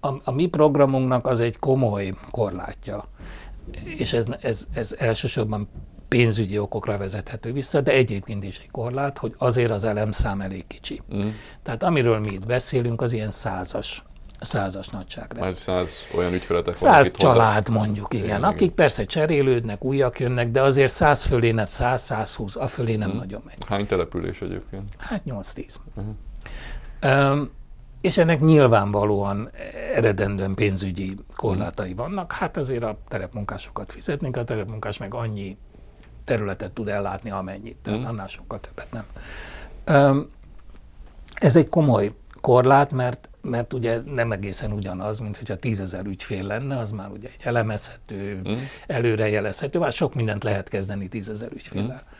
a, 0.00 0.08
a 0.24 0.30
mi 0.30 0.46
programunknak 0.46 1.26
az 1.26 1.40
egy 1.40 1.58
komoly 1.58 2.12
korlátja, 2.30 3.04
és 3.84 4.12
ez, 4.12 4.26
ez, 4.40 4.66
ez 4.74 4.94
elsősorban 4.98 5.68
pénzügyi 6.08 6.58
okokra 6.58 6.98
vezethető 6.98 7.52
vissza, 7.52 7.80
de 7.80 7.92
egyébként 7.92 8.44
is 8.44 8.58
egy 8.58 8.70
korlát, 8.70 9.18
hogy 9.18 9.34
azért 9.38 9.70
az 9.70 9.84
elemszám 9.84 10.40
elég 10.40 10.66
kicsi. 10.66 11.00
Mm. 11.14 11.28
Tehát 11.62 11.82
amiről 11.82 12.18
mi 12.18 12.32
itt 12.32 12.46
beszélünk, 12.46 13.00
az 13.00 13.12
ilyen 13.12 13.30
százas 13.30 14.04
százas 14.40 14.88
nagyságra. 14.88 15.40
Majd 15.40 15.56
száz 15.56 15.88
olyan 16.16 16.32
ügyfeletek 16.32 16.76
Száz 16.76 17.10
család 17.10 17.66
hozzá... 17.66 17.78
mondjuk, 17.78 18.14
igen, 18.14 18.26
igen, 18.26 18.42
akik 18.42 18.70
persze 18.70 19.04
cserélődnek, 19.04 19.84
újak 19.84 20.20
jönnek, 20.20 20.50
de 20.50 20.62
azért 20.62 20.92
száz 20.92 21.24
fölé 21.24 21.50
nem, 21.50 21.66
száz, 21.66 22.02
százhúsz, 22.02 22.56
a 22.56 22.66
fölé 22.66 22.96
nem 22.96 23.10
mm. 23.10 23.16
nagyon 23.16 23.42
megy. 23.44 23.58
Hány 23.66 23.86
település 23.86 24.40
egyébként? 24.40 24.88
Hát 24.98 25.22
8-10. 25.26 25.76
Uh-huh. 25.94 26.14
És 28.00 28.18
ennek 28.18 28.40
nyilvánvalóan 28.40 29.50
eredendően 29.94 30.54
pénzügyi 30.54 31.16
korlátai 31.36 31.94
vannak. 31.94 32.32
Hát 32.32 32.56
azért 32.56 32.82
a 32.82 32.98
terepmunkásokat 33.08 33.92
fizetnénk, 33.92 34.36
a 34.36 34.44
terepmunkás 34.44 34.98
meg 34.98 35.14
annyi 35.14 35.56
területet 36.24 36.72
tud 36.72 36.88
ellátni, 36.88 37.30
amennyit. 37.30 37.76
Tehát 37.82 38.00
mm. 38.00 38.04
annál 38.04 38.26
sokkal 38.26 38.60
többet 38.60 38.88
nem. 38.90 39.04
Ez 41.34 41.56
egy 41.56 41.68
komoly 41.68 42.12
korlát, 42.40 42.90
mert 42.90 43.28
mert 43.44 43.72
ugye 43.72 44.00
nem 44.04 44.32
egészen 44.32 44.72
ugyanaz, 44.72 45.18
mint 45.18 45.36
hogyha 45.36 45.56
tízezer 45.56 46.06
ügyfél 46.06 46.42
lenne, 46.42 46.78
az 46.78 46.90
már 46.90 47.10
ugye 47.10 47.28
egy 47.28 47.46
elemezhető, 47.46 48.40
mm. 48.48 48.54
előrejelezhető, 48.86 49.78
már 49.78 49.92
sok 49.92 50.14
mindent 50.14 50.42
lehet 50.42 50.68
kezdeni 50.68 51.08
tízezer 51.08 51.52
ügyféllel. 51.52 52.02
Mm. 52.04 52.12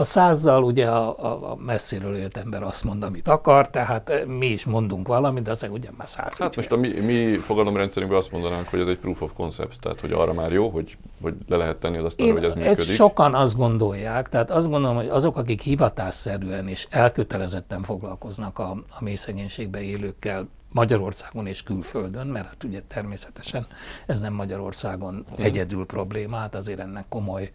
A 0.00 0.04
százzal 0.04 0.62
ugye 0.62 0.86
a, 0.86 1.18
a, 1.18 1.50
a 1.50 1.56
messziről 1.56 2.16
jött 2.16 2.36
ember 2.36 2.62
azt 2.62 2.84
mond, 2.84 3.02
amit 3.02 3.28
akar, 3.28 3.70
tehát 3.70 4.08
eh, 4.08 4.24
mi 4.24 4.46
is 4.46 4.64
mondunk 4.64 5.08
valamit, 5.08 5.42
de 5.42 5.50
aztán 5.50 5.70
ugye 5.70 5.88
már 5.96 6.08
száz. 6.08 6.36
Hát 6.38 6.56
most 6.56 6.72
a 6.72 6.76
mi, 6.76 6.88
mi 6.88 7.36
fogalomrendszerünkben 7.36 8.20
azt 8.20 8.32
mondanánk, 8.32 8.68
hogy 8.68 8.80
ez 8.80 8.86
egy 8.86 8.98
proof 8.98 9.22
of 9.22 9.30
concept, 9.36 9.80
tehát 9.80 10.00
hogy 10.00 10.12
arra 10.12 10.32
már 10.32 10.52
jó, 10.52 10.68
hogy, 10.68 10.96
hogy 11.22 11.34
le 11.48 11.56
lehet 11.56 11.76
tenni 11.76 11.96
az 11.96 12.04
asztalra, 12.04 12.32
hogy 12.32 12.44
ez 12.44 12.54
működik. 12.54 12.78
Ezt 12.78 12.94
sokan 12.94 13.34
azt 13.34 13.56
gondolják, 13.56 14.28
tehát 14.28 14.50
azt 14.50 14.68
gondolom, 14.68 14.96
hogy 14.96 15.08
azok, 15.08 15.36
akik 15.36 15.60
hivatásszerűen 15.60 16.68
és 16.68 16.86
elkötelezetten 16.90 17.82
foglalkoznak 17.82 18.58
a, 18.58 18.70
a 18.70 19.04
mély 19.04 19.14
szegénységbe 19.14 19.80
élőkkel, 19.82 20.48
Magyarországon 20.72 21.46
és 21.46 21.62
külföldön, 21.62 22.26
mert 22.26 22.46
hát 22.46 22.64
ugye 22.64 22.80
természetesen 22.88 23.66
ez 24.06 24.20
nem 24.20 24.32
Magyarországon 24.32 25.26
egyedül 25.36 25.86
problémát, 25.86 26.54
azért 26.54 26.78
ennek 26.78 27.04
komoly, 27.08 27.50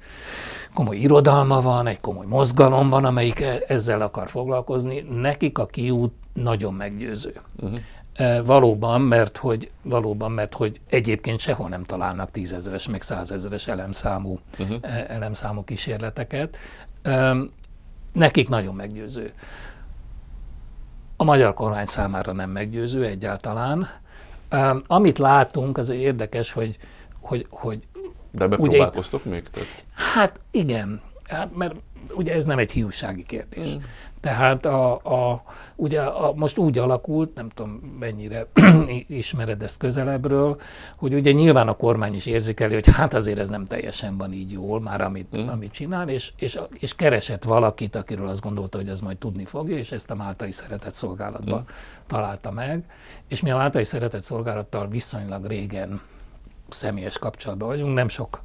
komoly 0.74 0.98
irodalma 0.98 1.62
van, 1.62 1.88
egy 1.88 2.00
komoly 2.00 2.26
mozgalom 2.26 2.90
van, 2.90 3.06
amelyik 3.06 3.40
e- 3.40 3.64
ezzel 3.68 4.02
akar 4.02 4.30
foglalkozni. 4.30 5.00
Nekik 5.00 5.58
a 5.58 5.66
kiút 5.66 6.14
nagyon 6.34 6.74
meggyőző. 6.74 7.42
Uh-huh. 7.56 7.80
E, 8.14 8.42
valóban, 8.42 9.02
mert 9.02 9.38
hogy, 9.38 9.72
valóban, 9.82 10.32
mert 10.32 10.54
hogy 10.54 10.80
egyébként 10.90 11.40
sehol 11.40 11.70
nem 11.70 11.84
találnak 11.84 12.32
tízezeres, 12.32 12.88
meg 12.88 13.02
százezeres 13.02 13.68
elemszámú, 13.68 14.40
uh-huh. 14.60 14.78
elemszámú 15.08 15.64
kísérleteket. 15.64 16.58
E, 17.02 17.36
nekik 18.14 18.50
nagyon 18.50 18.76
meggyőző. 18.76 19.34
A 21.18 21.24
magyar 21.24 21.54
kormány 21.54 21.86
számára 21.86 22.32
nem 22.32 22.50
meggyőző 22.50 23.06
egyáltalán. 23.06 23.90
Amit 24.88 25.18
látunk, 25.18 25.78
az 25.78 25.90
érdekes, 25.90 26.52
hogy, 26.52 26.78
hogy, 27.22 27.48
hogy 27.50 27.80
de 28.32 28.48
bepróbálkoztok 28.48 29.26
még? 29.26 29.50
Tehát? 29.50 29.68
Hát 29.94 30.40
igen, 30.52 31.02
hát, 31.24 31.56
mert 31.56 31.76
ugye 32.14 32.34
ez 32.34 32.46
nem 32.46 32.58
egy 32.58 32.72
hiúsági 32.72 33.24
kérdés. 33.24 33.76
Mm. 33.76 33.80
Tehát 34.22 34.66
a, 34.66 34.94
a, 34.94 35.44
ugye 35.76 36.02
a, 36.02 36.34
most 36.34 36.58
úgy 36.58 36.78
alakult, 36.78 37.36
nem 37.36 37.50
tudom 37.50 37.72
mennyire 38.00 38.48
ismered 39.08 39.62
ezt 39.62 39.78
közelebbről, 39.78 40.62
hogy 40.96 41.14
ugye 41.14 41.32
nyilván 41.32 41.68
a 41.68 41.74
kormány 41.74 42.14
is 42.14 42.26
érzékeli, 42.26 42.74
hogy 42.74 42.88
hát 42.92 43.14
azért 43.14 43.40
ez 43.40 43.50
nem 43.50 43.66
teljesen 43.66 44.18
van 44.18 44.34
így 44.34 44.52
jól, 44.52 44.82
már 44.82 45.02
amit, 45.02 45.40
mm. 45.40 45.48
amit 45.48 45.72
csinál, 45.72 46.10
és, 46.10 46.32
és, 46.38 46.60
és 46.80 46.96
keresett 46.96 47.44
valakit, 47.44 47.96
akiről 47.96 48.28
azt 48.28 48.42
gondolta, 48.42 48.78
hogy 48.78 48.90
ez 48.90 49.00
majd 49.00 49.18
tudni 49.18 49.46
fogja, 49.46 49.78
és 49.78 49.92
ezt 49.92 50.12
a 50.12 50.16
Máltai 50.16 50.52
Szeretett 50.52 50.94
Szolgálatban 50.94 51.62
mm. 51.62 51.74
találta 52.08 52.52
meg. 52.52 52.84
És 53.28 53.42
mi 53.42 53.52
a 53.52 53.58
Máltai 53.58 53.84
Szeretett 53.84 54.24
Szolgálattal 54.24 54.88
viszonylag 54.88 55.46
régen 55.46 56.02
személyes 56.76 57.18
kapcsolatban 57.18 57.68
vagyunk, 57.68 57.96
nem 57.96 58.08
sok 58.08 58.42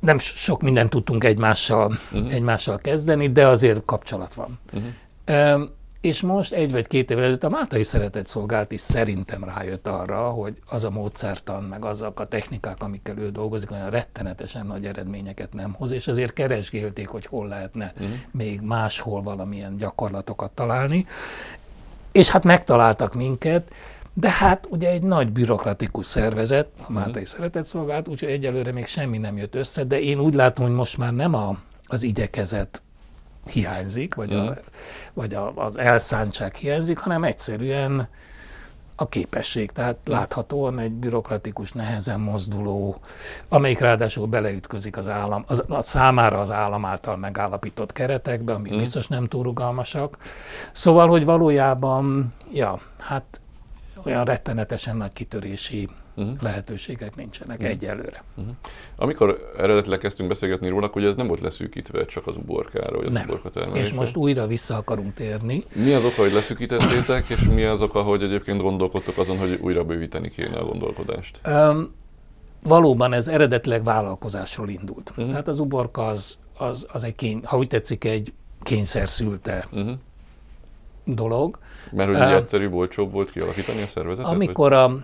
nem 0.00 0.18
sok 0.18 0.62
mindent 0.62 0.90
tudtunk 0.90 1.24
egymással, 1.24 1.92
uh-huh. 2.12 2.34
egymással 2.34 2.78
kezdeni, 2.78 3.32
de 3.32 3.46
azért 3.46 3.84
kapcsolat 3.84 4.34
van. 4.34 4.58
Uh-huh. 4.72 5.54
Um, 5.54 5.70
és 6.00 6.20
most 6.22 6.52
egy 6.52 6.72
vagy 6.72 6.86
két 6.86 7.10
évvel 7.10 7.22
ezelőtt 7.22 7.44
a 7.44 7.48
Mátai 7.48 7.82
Szeretett 7.82 8.26
Szolgált 8.26 8.72
is 8.72 8.80
szerintem 8.80 9.44
rájött 9.44 9.86
arra, 9.86 10.28
hogy 10.28 10.54
az 10.66 10.84
a 10.84 10.90
módszertan, 10.90 11.62
meg 11.62 11.84
azok 11.84 12.20
a 12.20 12.26
technikák, 12.26 12.76
amikkel 12.78 13.18
ő 13.18 13.30
dolgozik, 13.30 13.70
olyan 13.70 13.90
rettenetesen 13.90 14.66
nagy 14.66 14.86
eredményeket 14.86 15.52
nem 15.52 15.72
hoz, 15.72 15.90
és 15.90 16.06
ezért 16.06 16.32
keresgélték, 16.32 17.08
hogy 17.08 17.26
hol 17.26 17.48
lehetne 17.48 17.92
uh-huh. 17.94 18.16
még 18.30 18.60
máshol 18.60 19.22
valamilyen 19.22 19.76
gyakorlatokat 19.76 20.50
találni. 20.50 21.06
És 22.12 22.28
hát 22.28 22.44
megtaláltak 22.44 23.14
minket, 23.14 23.70
de 24.14 24.30
hát 24.30 24.66
ugye 24.70 24.88
egy 24.88 25.02
nagy 25.02 25.32
bürokratikus 25.32 26.06
szervezet, 26.06 26.68
a 26.78 26.82
mhm. 26.82 26.92
Mátai 26.92 27.24
Szeretett 27.24 27.66
Szolgálat, 27.66 28.08
úgyhogy 28.08 28.28
egyelőre 28.30 28.72
még 28.72 28.86
semmi 28.86 29.18
nem 29.18 29.36
jött 29.36 29.54
össze, 29.54 29.84
de 29.84 30.00
én 30.00 30.18
úgy 30.18 30.34
látom, 30.34 30.66
hogy 30.66 30.74
most 30.74 30.98
már 30.98 31.12
nem 31.12 31.34
a, 31.34 31.56
az 31.86 32.02
igyekezet 32.02 32.82
hiányzik, 33.52 34.14
vagy, 34.14 34.32
a, 34.32 34.42
mhm. 34.42 34.52
vagy 35.12 35.34
a, 35.34 35.52
az 35.56 35.78
elszántság 35.78 36.54
hiányzik, 36.54 36.98
hanem 36.98 37.24
egyszerűen 37.24 38.08
a 38.96 39.08
képesség. 39.08 39.70
Tehát 39.70 39.96
mhm. 40.04 40.12
láthatóan 40.12 40.78
egy 40.78 40.92
bürokratikus, 40.92 41.72
nehezen 41.72 42.20
mozduló, 42.20 42.96
amelyik 43.48 43.78
ráadásul 43.78 44.26
beleütközik 44.26 44.96
az 44.96 45.08
állam, 45.08 45.44
az, 45.46 45.64
a 45.68 45.82
számára 45.82 46.40
az 46.40 46.50
állam 46.50 46.84
által 46.84 47.16
megállapított 47.16 47.92
keretekbe, 47.92 48.52
amik 48.52 48.74
mm. 48.74 48.78
biztos 48.78 49.06
nem 49.06 49.26
túl 49.26 49.42
rugalmasak. 49.42 50.16
Szóval, 50.72 51.08
hogy 51.08 51.24
valójában, 51.24 52.34
ja, 52.52 52.80
hát 52.98 53.40
olyan 54.04 54.24
rettenetesen 54.24 54.96
nagy 54.96 55.12
kitörési 55.12 55.88
uh-huh. 56.14 56.36
lehetőségek 56.40 57.16
nincsenek 57.16 57.56
uh-huh. 57.56 57.72
egyelőre. 57.72 58.24
Uh-huh. 58.36 58.54
Amikor 58.96 59.52
eredetileg 59.58 59.98
kezdtünk 59.98 60.28
beszélgetni 60.28 60.68
róla, 60.68 60.88
hogy 60.92 61.04
ez 61.04 61.14
nem 61.14 61.26
volt 61.26 61.40
leszűkítve 61.40 62.04
csak 62.04 62.26
az 62.26 62.36
uborkára, 62.36 62.96
vagy 62.96 63.06
az 63.06 63.12
nem. 63.12 63.24
uborka 63.24 63.50
termelésre. 63.50 63.86
És 63.86 63.92
most 63.92 64.16
újra 64.16 64.46
vissza 64.46 64.76
akarunk 64.76 65.14
térni. 65.14 65.64
Mi 65.72 65.92
az 65.92 66.04
oka, 66.04 66.22
hogy 66.22 66.32
leszűkítettétek, 66.32 67.28
és 67.28 67.40
mi 67.40 67.62
az 67.62 67.82
oka, 67.82 68.02
hogy 68.02 68.22
egyébként 68.22 68.60
gondolkodtok 68.60 69.18
azon, 69.18 69.38
hogy 69.38 69.58
újra 69.62 69.84
bővíteni 69.84 70.30
kéne 70.30 70.56
a 70.56 70.64
gondolkodást? 70.64 71.40
Um, 71.46 71.94
valóban 72.62 73.12
ez 73.12 73.28
eredetileg 73.28 73.84
vállalkozásról 73.84 74.68
indult. 74.68 75.10
Uh-huh. 75.10 75.28
Tehát 75.28 75.48
az 75.48 75.60
uborka 75.60 76.06
az, 76.06 76.36
az, 76.58 76.86
az 76.92 77.04
egy, 77.04 77.14
kény, 77.14 77.40
ha 77.44 77.56
úgy 77.56 77.68
tetszik, 77.68 78.04
egy 78.04 78.32
kényszer 78.60 79.08
szülte 79.08 79.68
uh-huh. 79.72 79.92
dolog. 81.04 81.58
Mert 81.92 82.08
hogy 82.08 82.18
uh, 82.18 82.32
egyszerűbb, 82.32 82.72
olcsóbb 82.72 83.12
volt 83.12 83.30
kialakítani 83.30 83.82
a 83.82 83.86
szervezetet? 83.86 84.30
Amikor 84.30 84.72
a, 84.72 84.96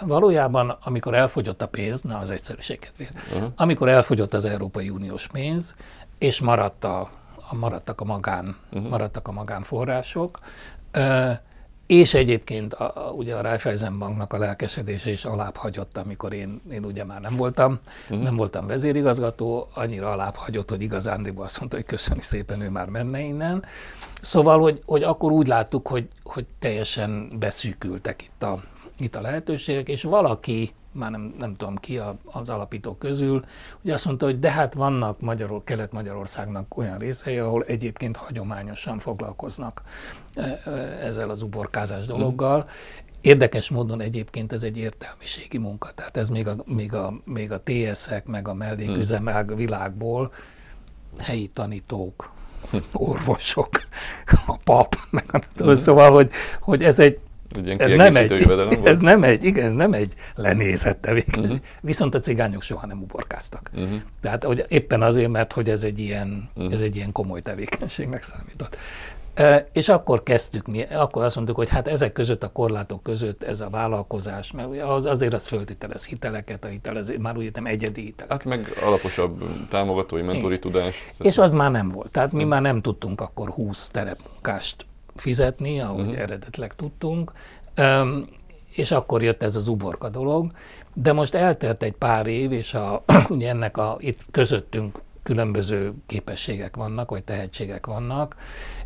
valójában, 0.00 0.76
amikor 0.84 1.14
elfogyott 1.14 1.62
a 1.62 1.68
pénz, 1.68 2.00
na 2.00 2.18
az 2.18 2.30
egyszerűség 2.30 2.78
kedvéért, 2.78 3.12
uh-huh. 3.32 3.52
amikor 3.56 3.88
elfogyott 3.88 4.34
az 4.34 4.44
Európai 4.44 4.90
Uniós 4.90 5.26
pénz, 5.26 5.76
és 6.18 6.40
maradt 6.40 6.84
a, 6.84 7.10
a, 7.50 7.54
maradtak, 7.54 8.00
a 8.00 8.04
magán, 8.04 8.56
uh-huh. 8.72 8.90
maradtak 8.90 9.28
a 9.28 9.32
magánforrások, 9.32 10.38
uh, 10.96 11.30
és 11.92 12.14
egyébként 12.14 12.74
a, 12.74 13.08
a, 13.08 13.10
ugye 13.10 13.34
a 13.34 13.40
Raiffeisen 13.40 13.98
Banknak 13.98 14.32
a 14.32 14.38
lelkesedése 14.38 15.10
is 15.10 15.24
alább 15.24 15.56
hagyott, 15.56 15.96
amikor 15.96 16.32
én, 16.32 16.60
én 16.70 16.84
ugye 16.84 17.04
már 17.04 17.20
nem 17.20 17.36
voltam, 17.36 17.78
uh-huh. 18.02 18.22
nem 18.22 18.36
voltam 18.36 18.66
vezérigazgató, 18.66 19.68
annyira 19.74 20.10
alább 20.10 20.34
hagyott, 20.34 20.70
hogy 20.70 20.82
igazándiból 20.82 21.44
azt 21.44 21.58
mondta, 21.58 21.76
hogy 21.76 21.86
köszöni 21.86 22.22
szépen, 22.22 22.60
ő 22.60 22.70
már 22.70 22.88
menne 22.88 23.20
innen. 23.20 23.64
Szóval, 24.20 24.60
hogy, 24.60 24.82
hogy 24.86 25.02
akkor 25.02 25.32
úgy 25.32 25.46
láttuk, 25.46 25.88
hogy, 25.88 26.08
hogy 26.22 26.46
teljesen 26.58 27.38
beszűkültek 27.38 28.22
itt 28.22 28.42
a, 28.42 28.62
itt 28.98 29.14
a 29.14 29.20
lehetőségek, 29.20 29.88
és 29.88 30.02
valaki 30.02 30.72
már 30.92 31.10
nem, 31.10 31.34
nem 31.38 31.56
tudom 31.56 31.76
ki 31.76 31.98
a, 31.98 32.16
az 32.24 32.48
alapítók 32.48 32.98
közül, 32.98 33.44
ugye 33.82 33.94
azt 33.94 34.04
mondta, 34.04 34.24
hogy 34.24 34.38
de 34.38 34.50
hát 34.50 34.74
vannak 34.74 35.20
Magyarul, 35.20 35.64
Kelet-Magyarországnak 35.64 36.76
olyan 36.76 36.98
részei, 36.98 37.38
ahol 37.38 37.64
egyébként 37.64 38.16
hagyományosan 38.16 38.98
foglalkoznak 38.98 39.82
e, 40.34 40.60
e, 40.64 40.70
ezzel 41.02 41.30
az 41.30 41.42
uborkázás 41.42 42.06
dologgal. 42.06 42.68
Érdekes 43.20 43.70
módon 43.70 44.00
egyébként 44.00 44.52
ez 44.52 44.62
egy 44.62 44.76
értelmiségi 44.76 45.58
munka, 45.58 45.90
tehát 45.94 46.16
ez 46.16 46.28
még 46.28 46.48
a, 46.48 46.56
még 46.64 46.94
a, 46.94 47.12
még 47.24 47.52
a 47.52 47.62
TS-ek, 47.62 48.26
meg 48.26 48.48
a 48.48 48.54
melléküzemák 48.54 49.46
hmm. 49.46 49.56
világból 49.56 50.32
helyi 51.18 51.46
tanítók, 51.46 52.30
orvosok, 52.92 53.68
a 54.46 54.56
pap, 54.56 54.96
meg 55.10 55.24
a, 55.32 55.40
hmm. 55.56 55.74
szóval, 55.74 56.12
hogy, 56.12 56.30
hogy 56.60 56.84
ez 56.84 56.98
egy 56.98 57.18
ez 57.76 57.90
nem, 57.90 58.16
egy, 58.16 58.32
ez 58.84 58.98
nem 58.98 59.22
egy, 59.22 59.44
igen, 59.44 59.64
ez 59.64 59.72
nem 59.72 59.92
egy 59.92 60.14
lenézett 60.34 61.00
tevékenység. 61.00 61.50
Uh-huh. 61.50 61.66
Viszont 61.80 62.14
a 62.14 62.18
cigányok 62.18 62.62
soha 62.62 62.86
nem 62.86 63.02
uborkáztak. 63.02 63.70
Uh-huh. 63.74 64.00
Tehát 64.20 64.44
hogy 64.44 64.64
éppen 64.68 65.02
azért, 65.02 65.30
mert 65.30 65.52
hogy 65.52 65.70
ez 65.70 65.82
egy 65.82 65.98
ilyen, 65.98 66.50
uh-huh. 66.54 66.72
ez 66.72 66.80
egy 66.80 66.96
ilyen 66.96 67.12
komoly 67.12 67.40
tevékenységnek 67.40 68.22
számított. 68.22 68.76
E, 69.34 69.68
és 69.72 69.88
akkor 69.88 70.22
kezdtük 70.22 70.66
mi, 70.66 70.82
akkor 70.82 71.24
azt 71.24 71.34
mondtuk, 71.34 71.56
hogy 71.56 71.68
hát 71.68 71.88
ezek 71.88 72.12
között, 72.12 72.42
a 72.42 72.48
korlátok 72.48 73.02
között 73.02 73.42
ez 73.42 73.60
a 73.60 73.68
vállalkozás, 73.68 74.52
mert 74.52 74.82
az, 74.82 75.06
azért 75.06 75.34
az 75.34 75.46
föltételez 75.46 76.06
hiteleket, 76.06 76.64
a 76.64 76.68
hitelezés, 76.68 77.16
már 77.20 77.36
úgy 77.36 77.50
nem 77.54 77.66
egyedi 77.66 78.00
hitelek. 78.00 78.32
Hát 78.32 78.44
meg 78.44 78.68
alaposabb 78.82 79.42
támogatói, 79.68 80.22
mentori 80.22 80.58
tudás. 80.58 80.94
És 81.18 81.38
az 81.38 81.52
már 81.52 81.70
nem 81.70 81.88
volt. 81.88 82.10
Tehát 82.10 82.32
mi 82.32 82.44
már 82.44 82.62
nem 82.62 82.80
tudtunk 82.80 83.20
akkor 83.20 83.48
20 83.48 83.88
terepmunkást 83.88 84.86
fizetni, 85.16 85.80
ahogy 85.80 86.00
uh-huh. 86.00 86.20
eredetleg 86.20 86.74
tudtunk, 86.74 87.32
um, 87.78 88.26
és 88.74 88.90
akkor 88.90 89.22
jött 89.22 89.42
ez 89.42 89.56
az 89.56 89.68
uborka 89.68 90.08
dolog, 90.08 90.50
de 90.94 91.12
most 91.12 91.34
eltelt 91.34 91.82
egy 91.82 91.92
pár 91.92 92.26
év, 92.26 92.52
és 92.52 92.74
a, 92.74 93.04
ugye 93.28 93.48
ennek 93.48 93.76
a, 93.76 93.96
itt 93.98 94.26
közöttünk 94.30 95.00
különböző 95.22 95.92
képességek 96.06 96.76
vannak, 96.76 97.10
vagy 97.10 97.24
tehetségek 97.24 97.86
vannak, 97.86 98.36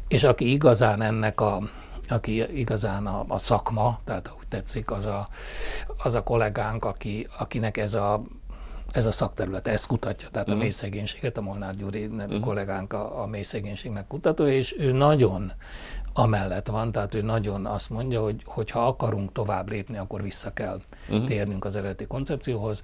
és 0.09 0.25
aki 0.25 0.53
igazán 0.53 1.03
ennek 1.03 1.41
a, 1.41 1.63
aki 2.09 2.59
igazán 2.59 3.07
a, 3.07 3.25
a 3.29 3.39
szakma, 3.39 4.01
tehát 4.05 4.29
ahogy 4.29 4.47
tetszik, 4.49 4.91
az 4.91 5.07
a, 5.07 5.29
az 6.03 6.15
a 6.15 6.23
kollégánk, 6.23 6.85
aki, 6.85 7.27
akinek 7.39 7.77
ez 7.77 7.95
a 7.95 8.23
ez 8.93 9.07
a 9.07 9.11
szakterület, 9.11 9.69
ezt 9.69 9.87
kutatja, 9.87 10.29
tehát 10.29 10.49
uh-huh. 10.49 10.53
a 10.53 10.55
mhm. 10.55 10.63
mélyszegénységet, 10.63 11.37
a 11.37 11.41
Molnár 11.41 11.77
Gyuri 11.77 12.07
uh-huh. 12.07 12.41
kollégánk 12.41 12.93
a, 12.93 13.23
a 13.23 13.27
mélyszegénységnek 13.27 14.07
kutatója, 14.07 14.53
és 14.53 14.75
ő 14.79 14.93
nagyon 14.93 15.53
amellett 16.19 16.67
van, 16.67 16.93
tehát 16.93 17.15
ő 17.15 17.23
nagyon 17.23 17.67
azt 17.67 17.91
mondja, 17.91 18.23
hogy, 18.23 18.43
hogy 18.45 18.71
ha 18.71 18.87
akarunk 18.87 19.33
tovább 19.33 19.71
lépni, 19.71 19.99
akkor 19.99 20.23
vissza 20.23 20.53
kell 20.53 20.81
uh-huh. 21.09 21.27
térnünk 21.27 21.65
az 21.65 21.77
eredeti 21.77 22.07
koncepcióhoz. 22.07 22.83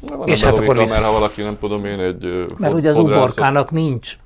Van 0.00 0.28
és 0.28 0.42
hát 0.42 0.56
akkor 0.56 0.76
vissza... 0.76 0.94
mert 0.94 1.06
ha 1.06 1.12
valaki 1.12 1.42
nem 1.42 1.58
tudom 1.58 1.84
én 1.84 2.00
egy 2.00 2.46
Mert 2.58 2.74
ugye 2.74 2.90
az 2.90 2.96
uborkának 2.96 3.70
nincs 3.70 4.18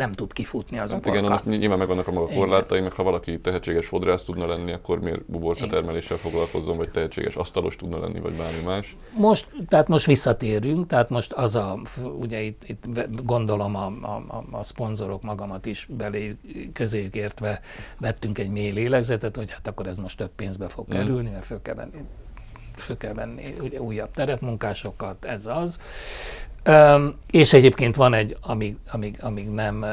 nem 0.00 0.12
tud 0.12 0.32
kifutni 0.32 0.78
az 0.78 0.90
hát 0.90 1.06
igen, 1.06 1.24
annak 1.24 1.44
nyilván 1.44 1.78
megvannak 1.78 2.08
a 2.08 2.12
maga 2.12 2.34
korlátai, 2.34 2.80
meg 2.80 2.92
ha 2.92 3.02
valaki 3.02 3.40
tehetséges 3.40 3.86
fodrász 3.86 4.22
tudna 4.22 4.46
lenni, 4.46 4.72
akkor 4.72 5.00
miért 5.00 5.20
uborka 5.26 5.66
termeléssel 5.66 6.16
foglalkozzon, 6.16 6.76
vagy 6.76 6.90
tehetséges 6.90 7.34
asztalos 7.34 7.76
tudna 7.76 7.98
lenni, 7.98 8.20
vagy 8.20 8.32
bármi 8.32 8.62
más. 8.64 8.96
Most, 9.16 9.48
tehát 9.68 9.88
most 9.88 10.06
visszatérünk, 10.06 10.86
tehát 10.86 11.10
most 11.10 11.32
az 11.32 11.56
a, 11.56 11.78
ugye 12.20 12.40
itt, 12.40 12.62
itt 12.66 12.86
gondolom 13.24 13.76
a, 13.76 13.86
a, 13.86 14.44
a 14.50 14.62
szponzorok 14.62 15.22
magamat 15.22 15.66
is 15.66 15.88
belé 15.90 16.36
közéjük 16.72 17.14
értve 17.14 17.60
vettünk 17.98 18.38
egy 18.38 18.50
mély 18.50 18.70
lélegzetet, 18.70 19.36
hogy 19.36 19.50
hát 19.50 19.66
akkor 19.66 19.86
ez 19.86 19.96
most 19.96 20.16
több 20.16 20.30
pénzbe 20.36 20.68
fog 20.68 20.86
mm. 20.86 20.98
kerülni, 20.98 21.30
mert 21.30 21.44
föl 21.44 21.62
kell 21.62 21.74
venni 21.74 22.04
föl 22.76 22.96
kell 22.96 23.12
venni 23.12 23.52
ugye, 23.60 23.80
újabb 23.80 24.10
terepmunkásokat, 24.14 25.24
ez 25.24 25.46
az. 25.46 25.80
Um, 26.68 27.14
és 27.30 27.52
egyébként 27.52 27.96
van 27.96 28.14
egy, 28.14 28.36
amíg, 28.40 28.76
amíg, 28.90 29.16
amíg 29.20 29.48
nem, 29.48 29.84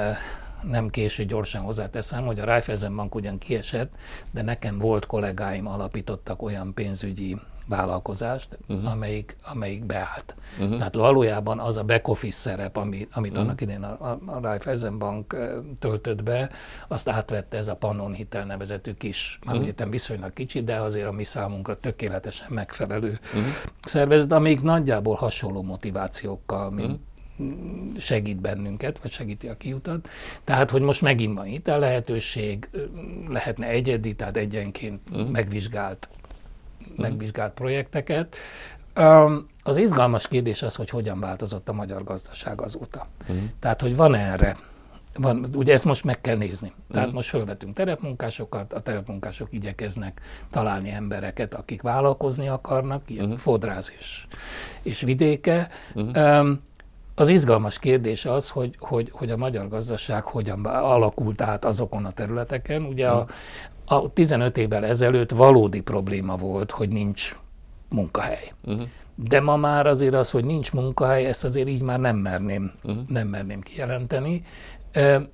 nem 0.61 0.89
késő, 0.89 1.25
gyorsan 1.25 1.61
hozzáteszem, 1.61 2.25
hogy 2.25 2.39
a 2.39 2.45
Raiffeisenbank 2.45 3.15
ugyan 3.15 3.37
kiesett, 3.37 3.93
de 4.31 4.41
nekem 4.41 4.79
volt 4.79 5.05
kollégáim 5.05 5.67
alapítottak 5.67 6.41
olyan 6.41 6.73
pénzügyi 6.73 7.37
vállalkozást, 7.67 8.58
uh-huh. 8.67 8.91
amelyik, 8.91 9.36
amelyik 9.51 9.86
beállt. 9.86 10.36
Uh-huh. 10.60 10.77
Tehát 10.77 10.95
valójában 10.95 11.60
az 11.60 11.77
a 11.77 11.84
back 11.84 12.08
office 12.08 12.38
szerep, 12.38 12.77
ami, 12.77 13.08
amit 13.12 13.32
uh-huh. 13.32 13.45
annak 13.45 13.62
idén 13.62 13.84
a, 13.84 14.19
a 14.25 14.39
Raiffeisen 14.41 14.97
Bank 14.97 15.36
töltött 15.80 16.23
be, 16.23 16.49
azt 16.88 17.10
átvette 17.10 17.58
ez 17.58 17.67
a 17.67 17.75
Pannon 17.75 18.13
Hitel 18.13 18.45
nevezetű 18.45 18.93
kis, 18.93 19.39
már 19.45 19.56
uh-huh. 19.56 19.73
ugye 19.73 19.86
viszonylag 19.86 20.34
kicsi, 20.34 20.63
de 20.63 20.75
azért 20.75 21.08
a 21.08 21.12
mi 21.12 21.23
számunkra 21.23 21.80
tökéletesen 21.80 22.47
megfelelő 22.49 23.19
uh-huh. 23.23 23.43
szervezet, 23.82 24.32
amíg 24.32 24.60
nagyjából 24.60 25.15
hasonló 25.15 25.62
motivációkkal, 25.62 26.71
mint 26.71 26.88
uh-huh 26.88 27.06
segít 27.97 28.41
bennünket, 28.41 28.99
vagy 29.01 29.12
segíti 29.12 29.47
a 29.47 29.58
kiutat. 29.58 30.10
Tehát, 30.43 30.71
hogy 30.71 30.82
most 30.82 31.01
megint 31.01 31.38
van 31.38 31.45
itt 31.45 31.67
a 31.67 31.77
lehetőség, 31.77 32.69
lehetne 33.27 33.67
egyedi, 33.67 34.15
tehát 34.15 34.38
egyenként 34.38 35.10
uh-huh. 35.12 35.30
megvizsgált 35.30 36.10
megvizsgált 36.97 37.53
projekteket. 37.53 38.36
Az 39.63 39.77
izgalmas 39.77 40.27
kérdés 40.27 40.62
az, 40.62 40.75
hogy 40.75 40.89
hogyan 40.89 41.19
változott 41.19 41.69
a 41.69 41.73
magyar 41.73 42.03
gazdaság 42.03 42.62
azóta. 42.62 43.07
Uh-huh. 43.21 43.38
Tehát, 43.60 43.81
hogy 43.81 43.95
van 43.95 44.15
erre 44.15 44.55
van, 45.17 45.49
ugye 45.55 45.73
ezt 45.73 45.86
most 45.86 46.03
meg 46.03 46.21
kell 46.21 46.38
nézni. 46.38 46.67
Tehát 46.67 46.97
uh-huh. 47.01 47.13
most 47.13 47.29
felvetünk 47.29 47.75
terepmunkásokat, 47.75 48.73
a 48.73 48.81
terepmunkások 48.81 49.47
igyekeznek 49.51 50.21
találni 50.51 50.89
embereket, 50.89 51.53
akik 51.53 51.81
vállalkozni 51.81 52.47
akarnak, 52.47 53.10
ilyen 53.10 53.25
uh-huh. 53.25 53.39
fodrász 53.39 53.93
és, 53.97 54.27
és 54.81 55.01
vidéke. 55.01 55.69
Uh-huh. 55.93 56.39
Um, 56.39 56.65
az 57.19 57.30
izgalmas 57.30 57.80
kérdés 57.80 58.25
az, 58.25 58.49
hogy, 58.49 58.75
hogy, 58.80 59.10
hogy 59.13 59.32
a 59.32 59.38
magyar 59.38 59.67
gazdaság 59.67 60.23
hogyan 60.23 60.65
alakult 60.65 61.41
át 61.41 61.65
azokon 61.65 62.06
a 62.06 62.12
területeken. 62.12 62.84
Ugye 62.84 63.12
uh-huh. 63.13 63.30
A 63.89 64.13
15 64.13 64.58
évvel 64.58 64.86
ezelőtt 64.86 65.32
valódi 65.32 65.82
probléma 65.82 66.36
volt, 66.36 66.71
hogy 66.71 66.89
nincs 66.89 67.36
munkahely. 67.89 68.53
Uh-huh. 68.63 68.88
De 69.15 69.41
ma 69.41 69.56
már 69.56 69.88
azért 69.88 70.13
az, 70.13 70.30
hogy 70.30 70.45
nincs 70.45 70.73
munkahely, 70.73 71.25
ezt 71.25 71.43
azért 71.43 71.67
így 71.67 71.82
már 71.82 71.99
nem 71.99 72.15
merném, 72.17 72.71
uh-huh. 72.84 73.08
nem 73.08 73.27
merném 73.27 73.62
kijelenteni, 73.62 74.43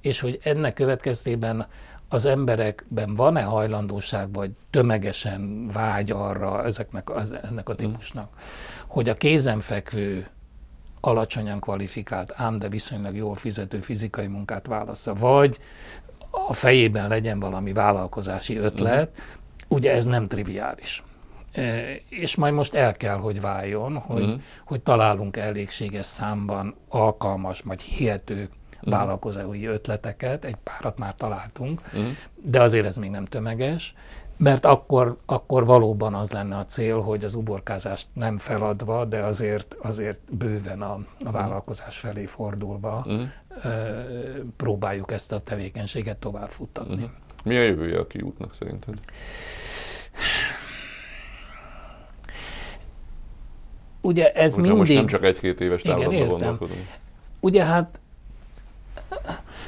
és 0.01 0.19
hogy 0.19 0.39
ennek 0.43 0.73
következtében 0.73 1.67
az 2.09 2.25
emberekben 2.25 3.15
van-e 3.15 3.43
hajlandóság, 3.43 4.33
vagy 4.33 4.51
tömegesen 4.69 5.69
vágy 5.73 6.11
arra 6.11 6.63
ezeknek, 6.63 7.09
az, 7.09 7.35
ennek 7.43 7.69
a 7.69 7.75
típusnak, 7.75 8.29
uh-huh. 8.29 8.41
hogy 8.87 9.09
a 9.09 9.13
kézenfekvő, 9.13 10.27
alacsonyan 11.05 11.59
kvalifikált, 11.59 12.33
ám 12.35 12.59
de 12.59 12.69
viszonylag 12.69 13.15
jól 13.15 13.35
fizető 13.35 13.79
fizikai 13.79 14.27
munkát 14.27 14.67
válassza, 14.67 15.13
vagy 15.13 15.57
a 16.47 16.53
fejében 16.53 17.07
legyen 17.07 17.39
valami 17.39 17.73
vállalkozási 17.73 18.57
ötlet, 18.57 19.09
uh-huh. 19.09 19.25
ugye 19.67 19.93
ez 19.93 20.05
nem 20.05 20.27
triviális. 20.27 21.03
E, 21.51 21.83
és 22.09 22.35
majd 22.35 22.53
most 22.53 22.73
el 22.73 22.93
kell, 22.93 23.15
hogy 23.17 23.41
váljon, 23.41 23.97
hogy, 23.97 24.23
uh-huh. 24.23 24.41
hogy 24.65 24.81
találunk 24.81 25.37
elégséges 25.37 26.05
számban 26.05 26.75
alkalmas, 26.89 27.59
vagy 27.59 27.81
hihető 27.81 28.49
uh-huh. 28.75 28.93
vállalkozói 28.93 29.65
ötleteket, 29.65 30.45
egy 30.45 30.57
párat 30.63 30.97
már 30.97 31.15
találtunk, 31.15 31.81
uh-huh. 31.85 32.07
de 32.35 32.61
azért 32.61 32.85
ez 32.85 32.97
még 32.97 33.09
nem 33.09 33.25
tömeges, 33.25 33.93
mert 34.37 34.65
akkor, 34.65 35.17
akkor 35.25 35.65
valóban 35.65 36.13
az 36.13 36.31
lenne 36.31 36.57
a 36.57 36.65
cél, 36.65 37.01
hogy 37.01 37.23
az 37.23 37.35
uborkázást 37.35 38.07
nem 38.13 38.37
feladva, 38.37 39.05
de 39.05 39.19
azért, 39.19 39.75
azért 39.81 40.19
bőven 40.31 40.81
a, 40.81 40.99
a 41.23 41.31
vállalkozás 41.31 41.97
felé 41.97 42.25
fordulva 42.25 43.03
uh-huh 43.05 43.27
próbáljuk 44.57 45.11
ezt 45.11 45.31
a 45.31 45.39
tevékenységet 45.39 46.17
tovább 46.17 46.49
futtatni. 46.49 46.93
Uh-huh. 46.93 47.09
Mi 47.43 47.57
a 47.57 47.61
jövője 47.61 47.99
a 47.99 48.07
kiútnak 48.07 48.53
szerinted? 48.53 48.93
Ugye 54.01 54.31
ez 54.31 54.51
Ugye 54.51 54.61
mindig... 54.61 54.77
Most 54.77 54.93
nem 54.93 55.05
csak 55.05 55.23
egy-két 55.23 55.61
éves 55.61 55.81
távlatban 55.81 56.27
gondolkodunk. 56.27 56.87
Ugye 57.39 57.63
hát 57.65 57.99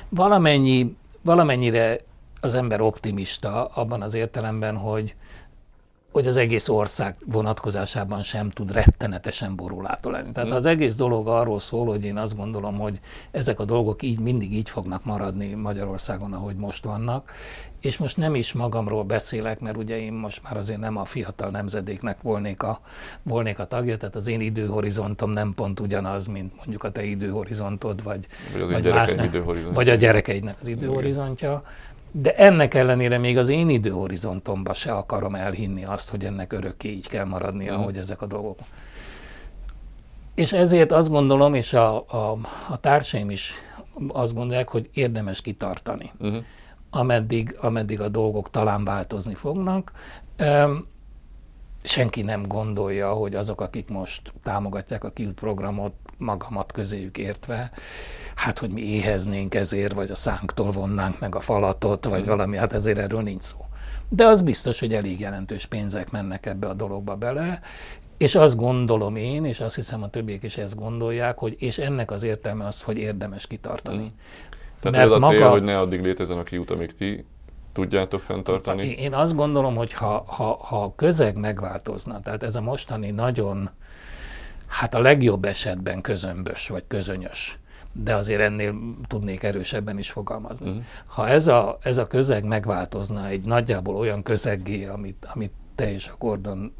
valamennyi, 0.09 0.95
valamennyire 1.21 1.97
az 2.45 2.53
ember 2.53 2.81
optimista 2.81 3.65
abban 3.65 4.01
az 4.01 4.13
értelemben, 4.13 4.77
hogy 4.77 5.15
hogy 6.15 6.27
az 6.27 6.37
egész 6.37 6.69
ország 6.69 7.15
vonatkozásában 7.25 8.23
sem 8.23 8.49
tud 8.49 8.71
rettenetesen 8.71 9.55
borulától 9.55 10.11
lenni. 10.11 10.31
Tehát 10.31 10.51
az 10.51 10.65
egész 10.65 10.95
dolog 10.95 11.27
arról 11.27 11.59
szól, 11.59 11.85
hogy 11.85 12.05
én 12.05 12.17
azt 12.17 12.35
gondolom, 12.35 12.77
hogy 12.79 12.99
ezek 13.31 13.59
a 13.59 13.65
dolgok 13.65 14.01
így 14.01 14.19
mindig 14.19 14.53
így 14.53 14.69
fognak 14.69 15.05
maradni 15.05 15.53
Magyarországon, 15.53 16.33
ahogy 16.33 16.55
most 16.55 16.83
vannak, 16.83 17.31
és 17.81 17.97
most 17.97 18.17
nem 18.17 18.35
is 18.35 18.53
magamról 18.53 19.03
beszélek, 19.03 19.59
mert 19.59 19.77
ugye 19.77 19.99
én 19.99 20.13
most 20.13 20.43
már 20.43 20.57
azért 20.57 20.79
nem 20.79 20.97
a 20.97 21.05
fiatal 21.05 21.49
nemzedéknek 21.49 22.21
volnék 22.21 22.63
a, 22.63 22.79
volnék 23.23 23.59
a 23.59 23.65
tagja, 23.65 23.97
tehát 23.97 24.15
az 24.15 24.27
én 24.27 24.41
időhorizontom 24.41 25.29
nem 25.29 25.53
pont 25.53 25.79
ugyanaz, 25.79 26.27
mint 26.27 26.55
mondjuk 26.55 26.83
a 26.83 26.91
te 26.91 27.03
időhorizontod, 27.03 28.03
vagy, 28.03 28.27
vagy, 28.53 28.71
vagy, 28.71 28.93
más, 28.93 29.11
időhorizontja. 29.11 29.73
vagy 29.73 29.89
a 29.89 29.95
gyerekeidnek 29.95 30.55
az 30.61 30.67
időhorizontja. 30.67 31.63
De 32.17 32.35
ennek 32.35 32.73
ellenére 32.73 33.17
még 33.17 33.37
az 33.37 33.49
én 33.49 33.69
időhorizontomban 33.69 34.73
se 34.73 34.91
akarom 34.91 35.35
elhinni 35.35 35.85
azt, 35.85 36.09
hogy 36.09 36.25
ennek 36.25 36.53
örökké 36.53 36.89
így 36.89 37.07
kell 37.07 37.25
maradnia, 37.25 37.77
mm. 37.77 37.83
hogy 37.83 37.97
ezek 37.97 38.21
a 38.21 38.25
dolgok. 38.25 38.59
És 40.35 40.53
ezért 40.53 40.91
azt 40.91 41.09
gondolom, 41.09 41.53
és 41.53 41.73
a, 41.73 41.95
a, 41.95 42.37
a 42.69 42.77
társaim 42.79 43.29
is 43.29 43.53
azt 44.07 44.33
gondolják, 44.33 44.69
hogy 44.69 44.89
érdemes 44.93 45.41
kitartani, 45.41 46.11
uh-huh. 46.19 46.43
ameddig, 46.89 47.57
ameddig 47.61 48.01
a 48.01 48.07
dolgok 48.07 48.49
talán 48.49 48.83
változni 48.83 49.33
fognak. 49.33 49.91
Um, 50.39 50.87
senki 51.83 52.21
nem 52.21 52.47
gondolja, 52.47 53.13
hogy 53.13 53.35
azok, 53.35 53.61
akik 53.61 53.89
most 53.89 54.33
támogatják 54.43 55.03
a 55.03 55.11
kiút 55.11 55.33
programot, 55.33 55.93
magamat 56.17 56.71
közéjük 56.71 57.17
értve, 57.17 57.71
hát, 58.35 58.59
hogy 58.59 58.69
mi 58.69 58.81
éheznénk 58.81 59.55
ezért, 59.55 59.93
vagy 59.93 60.11
a 60.11 60.15
szánktól 60.15 60.69
vonnánk 60.69 61.19
meg 61.19 61.35
a 61.35 61.39
falatot, 61.39 62.05
vagy 62.05 62.23
mm. 62.23 62.27
valami, 62.27 62.57
hát 62.57 62.73
ezért 62.73 62.97
erről 62.97 63.21
nincs 63.21 63.43
szó. 63.43 63.57
De 64.09 64.25
az 64.25 64.41
biztos, 64.41 64.79
hogy 64.79 64.93
elég 64.93 65.19
jelentős 65.19 65.65
pénzek 65.65 66.11
mennek 66.11 66.45
ebbe 66.45 66.67
a 66.67 66.73
dologba 66.73 67.15
bele, 67.15 67.59
és 68.17 68.35
azt 68.35 68.55
gondolom 68.55 69.15
én, 69.15 69.45
és 69.45 69.59
azt 69.59 69.75
hiszem 69.75 70.03
a 70.03 70.09
többiek 70.09 70.43
is 70.43 70.57
ezt 70.57 70.75
gondolják, 70.75 71.37
hogy 71.37 71.55
és 71.59 71.77
ennek 71.77 72.11
az 72.11 72.23
értelme 72.23 72.65
az, 72.65 72.81
hogy 72.81 72.97
érdemes 72.97 73.47
kitartani. 73.47 74.03
Mm. 74.03 74.17
Tehát 74.79 74.97
Mert 74.97 75.11
ez 75.11 75.21
a 75.23 75.27
cél, 75.27 75.39
maga, 75.39 75.49
hogy 75.49 75.63
ne 75.63 75.79
addig 75.79 76.01
létezzen 76.01 76.37
a 76.37 76.43
kiút, 76.43 76.71
amíg 76.71 76.95
ti 76.95 77.25
tudjátok 77.73 78.21
fenntartani? 78.21 78.87
Én 78.87 79.13
azt 79.13 79.35
gondolom, 79.35 79.75
hogy 79.75 79.93
ha, 79.93 80.23
ha, 80.27 80.57
ha 80.61 80.83
a 80.83 80.95
közeg 80.95 81.37
megváltozna, 81.37 82.19
tehát 82.19 82.43
ez 82.43 82.55
a 82.55 82.61
mostani 82.61 83.11
nagyon, 83.11 83.69
hát 84.67 84.93
a 84.93 84.99
legjobb 84.99 85.45
esetben 85.45 86.01
közömbös 86.01 86.67
vagy 86.67 86.83
közönyös, 86.87 87.59
de 88.03 88.15
azért 88.15 88.41
ennél 88.41 88.75
tudnék 89.07 89.43
erősebben 89.43 89.97
is 89.97 90.11
fogalmazni. 90.11 90.69
Uh-huh. 90.69 90.83
Ha 91.05 91.27
ez 91.27 91.47
a, 91.47 91.77
ez 91.81 91.97
a 91.97 92.07
közeg 92.07 92.43
megváltozna 92.43 93.27
egy 93.27 93.45
nagyjából 93.45 93.95
olyan 93.95 94.23
közeggé, 94.23 94.85
amit, 94.85 95.27
amit 95.33 95.51
te 95.75 95.91
és 95.93 96.07
a 96.07 96.15
Gordon 96.17 96.73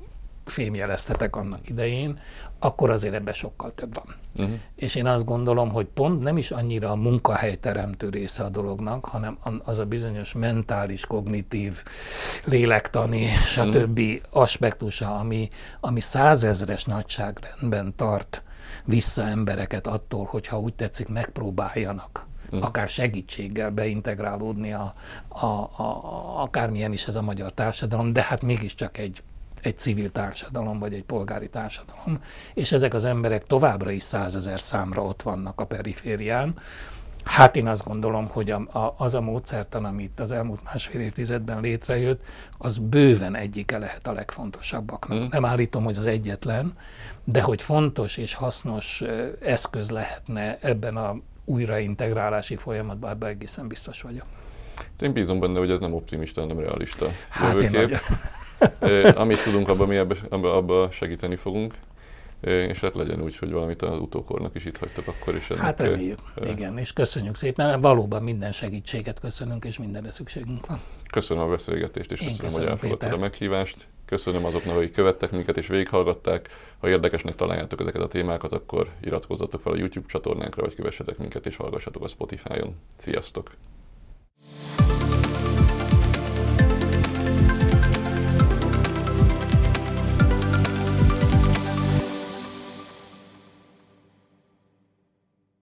fémjeleztetek 0.45 1.35
annak 1.35 1.69
idején, 1.69 2.19
akkor 2.59 2.89
azért 2.89 3.13
ebbe 3.13 3.33
sokkal 3.33 3.73
több 3.75 3.93
van. 3.93 4.15
Uh-huh. 4.37 4.59
És 4.75 4.95
én 4.95 5.05
azt 5.05 5.25
gondolom, 5.25 5.69
hogy 5.69 5.85
pont 5.85 6.23
nem 6.23 6.37
is 6.37 6.51
annyira 6.51 6.89
a 6.89 6.95
munkahelyteremtő 6.95 8.09
része 8.09 8.43
a 8.43 8.49
dolognak, 8.49 9.05
hanem 9.05 9.37
az 9.63 9.79
a 9.79 9.85
bizonyos 9.85 10.33
mentális, 10.33 11.05
kognitív, 11.05 11.83
lélektani, 12.45 13.25
stb. 13.25 13.99
Uh-huh. 13.99 14.19
aspektusa, 14.29 15.15
ami, 15.15 15.49
ami 15.79 15.99
százezres 15.99 16.83
nagyságrendben 16.83 17.93
tart 17.95 18.43
vissza 18.85 19.23
embereket 19.23 19.87
attól, 19.87 20.25
hogyha 20.25 20.59
úgy 20.59 20.73
tetszik, 20.73 21.07
megpróbáljanak 21.07 22.25
uh-huh. 22.45 22.65
akár 22.65 22.87
segítséggel 22.87 23.69
beintegrálódni 23.69 24.73
a, 24.73 24.93
a, 25.27 25.45
a, 25.45 25.71
a, 25.77 26.41
akármilyen 26.41 26.91
is 26.91 27.05
ez 27.07 27.15
a 27.15 27.21
magyar 27.21 27.51
társadalom, 27.51 28.13
de 28.13 28.21
hát 28.21 28.41
mégiscsak 28.41 28.97
egy 28.97 29.23
egy 29.65 29.77
civil 29.77 30.09
társadalom, 30.09 30.79
vagy 30.79 30.93
egy 30.93 31.03
polgári 31.03 31.49
társadalom, 31.49 32.23
és 32.53 32.71
ezek 32.71 32.93
az 32.93 33.05
emberek 33.05 33.45
továbbra 33.45 33.91
is 33.91 34.03
százezer 34.03 34.59
számra 34.59 35.03
ott 35.03 35.21
vannak 35.21 35.61
a 35.61 35.65
periférián. 35.65 36.59
Hát 37.25 37.55
én 37.55 37.67
azt 37.67 37.83
gondolom, 37.83 38.27
hogy 38.27 38.51
a, 38.51 38.57
a, 38.79 38.95
az 38.97 39.13
a 39.13 39.21
módszertan, 39.21 39.85
amit 39.85 40.19
az 40.19 40.31
elmúlt 40.31 40.63
másfél 40.63 41.01
évtizedben 41.01 41.61
létrejött, 41.61 42.21
az 42.57 42.77
bőven 42.77 43.35
egyike 43.35 43.77
lehet 43.77 44.07
a 44.07 44.11
legfontosabbaknak. 44.11 45.19
Mm. 45.19 45.25
Nem 45.29 45.45
állítom, 45.45 45.83
hogy 45.83 45.97
az 45.97 46.05
egyetlen, 46.05 46.77
de 47.23 47.41
hogy 47.41 47.61
fontos 47.61 48.17
és 48.17 48.33
hasznos 48.33 49.03
eszköz 49.41 49.91
lehetne 49.91 50.57
ebben 50.61 50.97
a 50.97 51.15
újraintegrálási 51.45 52.55
folyamatban, 52.55 53.09
ebben 53.09 53.29
egészen 53.29 53.67
biztos 53.67 54.01
vagyok. 54.01 54.25
Én 54.99 55.13
bízom 55.13 55.39
benne, 55.39 55.59
hogy 55.59 55.71
ez 55.71 55.79
nem 55.79 55.93
optimista, 55.93 56.45
nem 56.45 56.59
realista 56.59 57.07
hát 57.29 57.61
jövőkép. 57.61 57.99
Én 58.81 59.05
amit 59.23 59.43
tudunk, 59.43 59.69
abban 59.69 59.87
mi 59.87 59.95
ebbe, 59.95 60.15
abba 60.29 60.91
segíteni 60.91 61.35
fogunk. 61.35 61.73
És 62.45 62.79
hát 62.79 62.95
legyen 62.95 63.21
úgy, 63.21 63.37
hogy 63.37 63.51
valamit 63.51 63.81
az 63.81 63.99
utókornak 63.99 64.55
is 64.55 64.65
itt 64.65 64.77
hagytak 64.77 65.07
akkor 65.07 65.35
is. 65.35 65.49
Ennek, 65.49 65.63
hát 65.63 65.79
reméljük, 65.79 66.19
e, 66.35 66.49
igen, 66.49 66.77
és 66.77 66.93
köszönjük 66.93 67.35
szépen, 67.35 67.81
valóban 67.81 68.23
minden 68.23 68.51
segítséget 68.51 69.19
köszönünk, 69.19 69.65
és 69.65 69.77
mindenre 69.77 70.11
szükségünk 70.11 70.65
van. 70.67 70.81
Köszönöm 71.11 71.43
a 71.43 71.47
beszélgetést, 71.47 72.11
és 72.11 72.19
köszönöm, 72.19 72.39
köszönöm, 72.39 72.63
hogy 72.63 72.71
elfogadtad 72.71 73.13
a 73.13 73.17
meghívást. 73.17 73.87
Köszönöm 74.05 74.45
azoknak, 74.45 74.75
akik 74.75 74.93
követtek 74.93 75.31
minket 75.31 75.57
és 75.57 75.67
végighallgatták. 75.67 76.49
Ha 76.79 76.89
érdekesnek 76.89 77.35
találjátok 77.35 77.79
ezeket 77.79 78.01
a 78.01 78.07
témákat, 78.07 78.51
akkor 78.51 78.89
iratkozzatok 79.01 79.61
fel 79.61 79.73
a 79.73 79.77
YouTube 79.77 80.07
csatornánkra, 80.07 80.61
vagy 80.61 80.75
kövessetek 80.75 81.17
minket 81.17 81.45
és 81.45 81.55
hallgassatok 81.55 82.03
a 82.03 82.07
Spotify-on. 82.07 82.75
Sziasztok! 82.97 83.51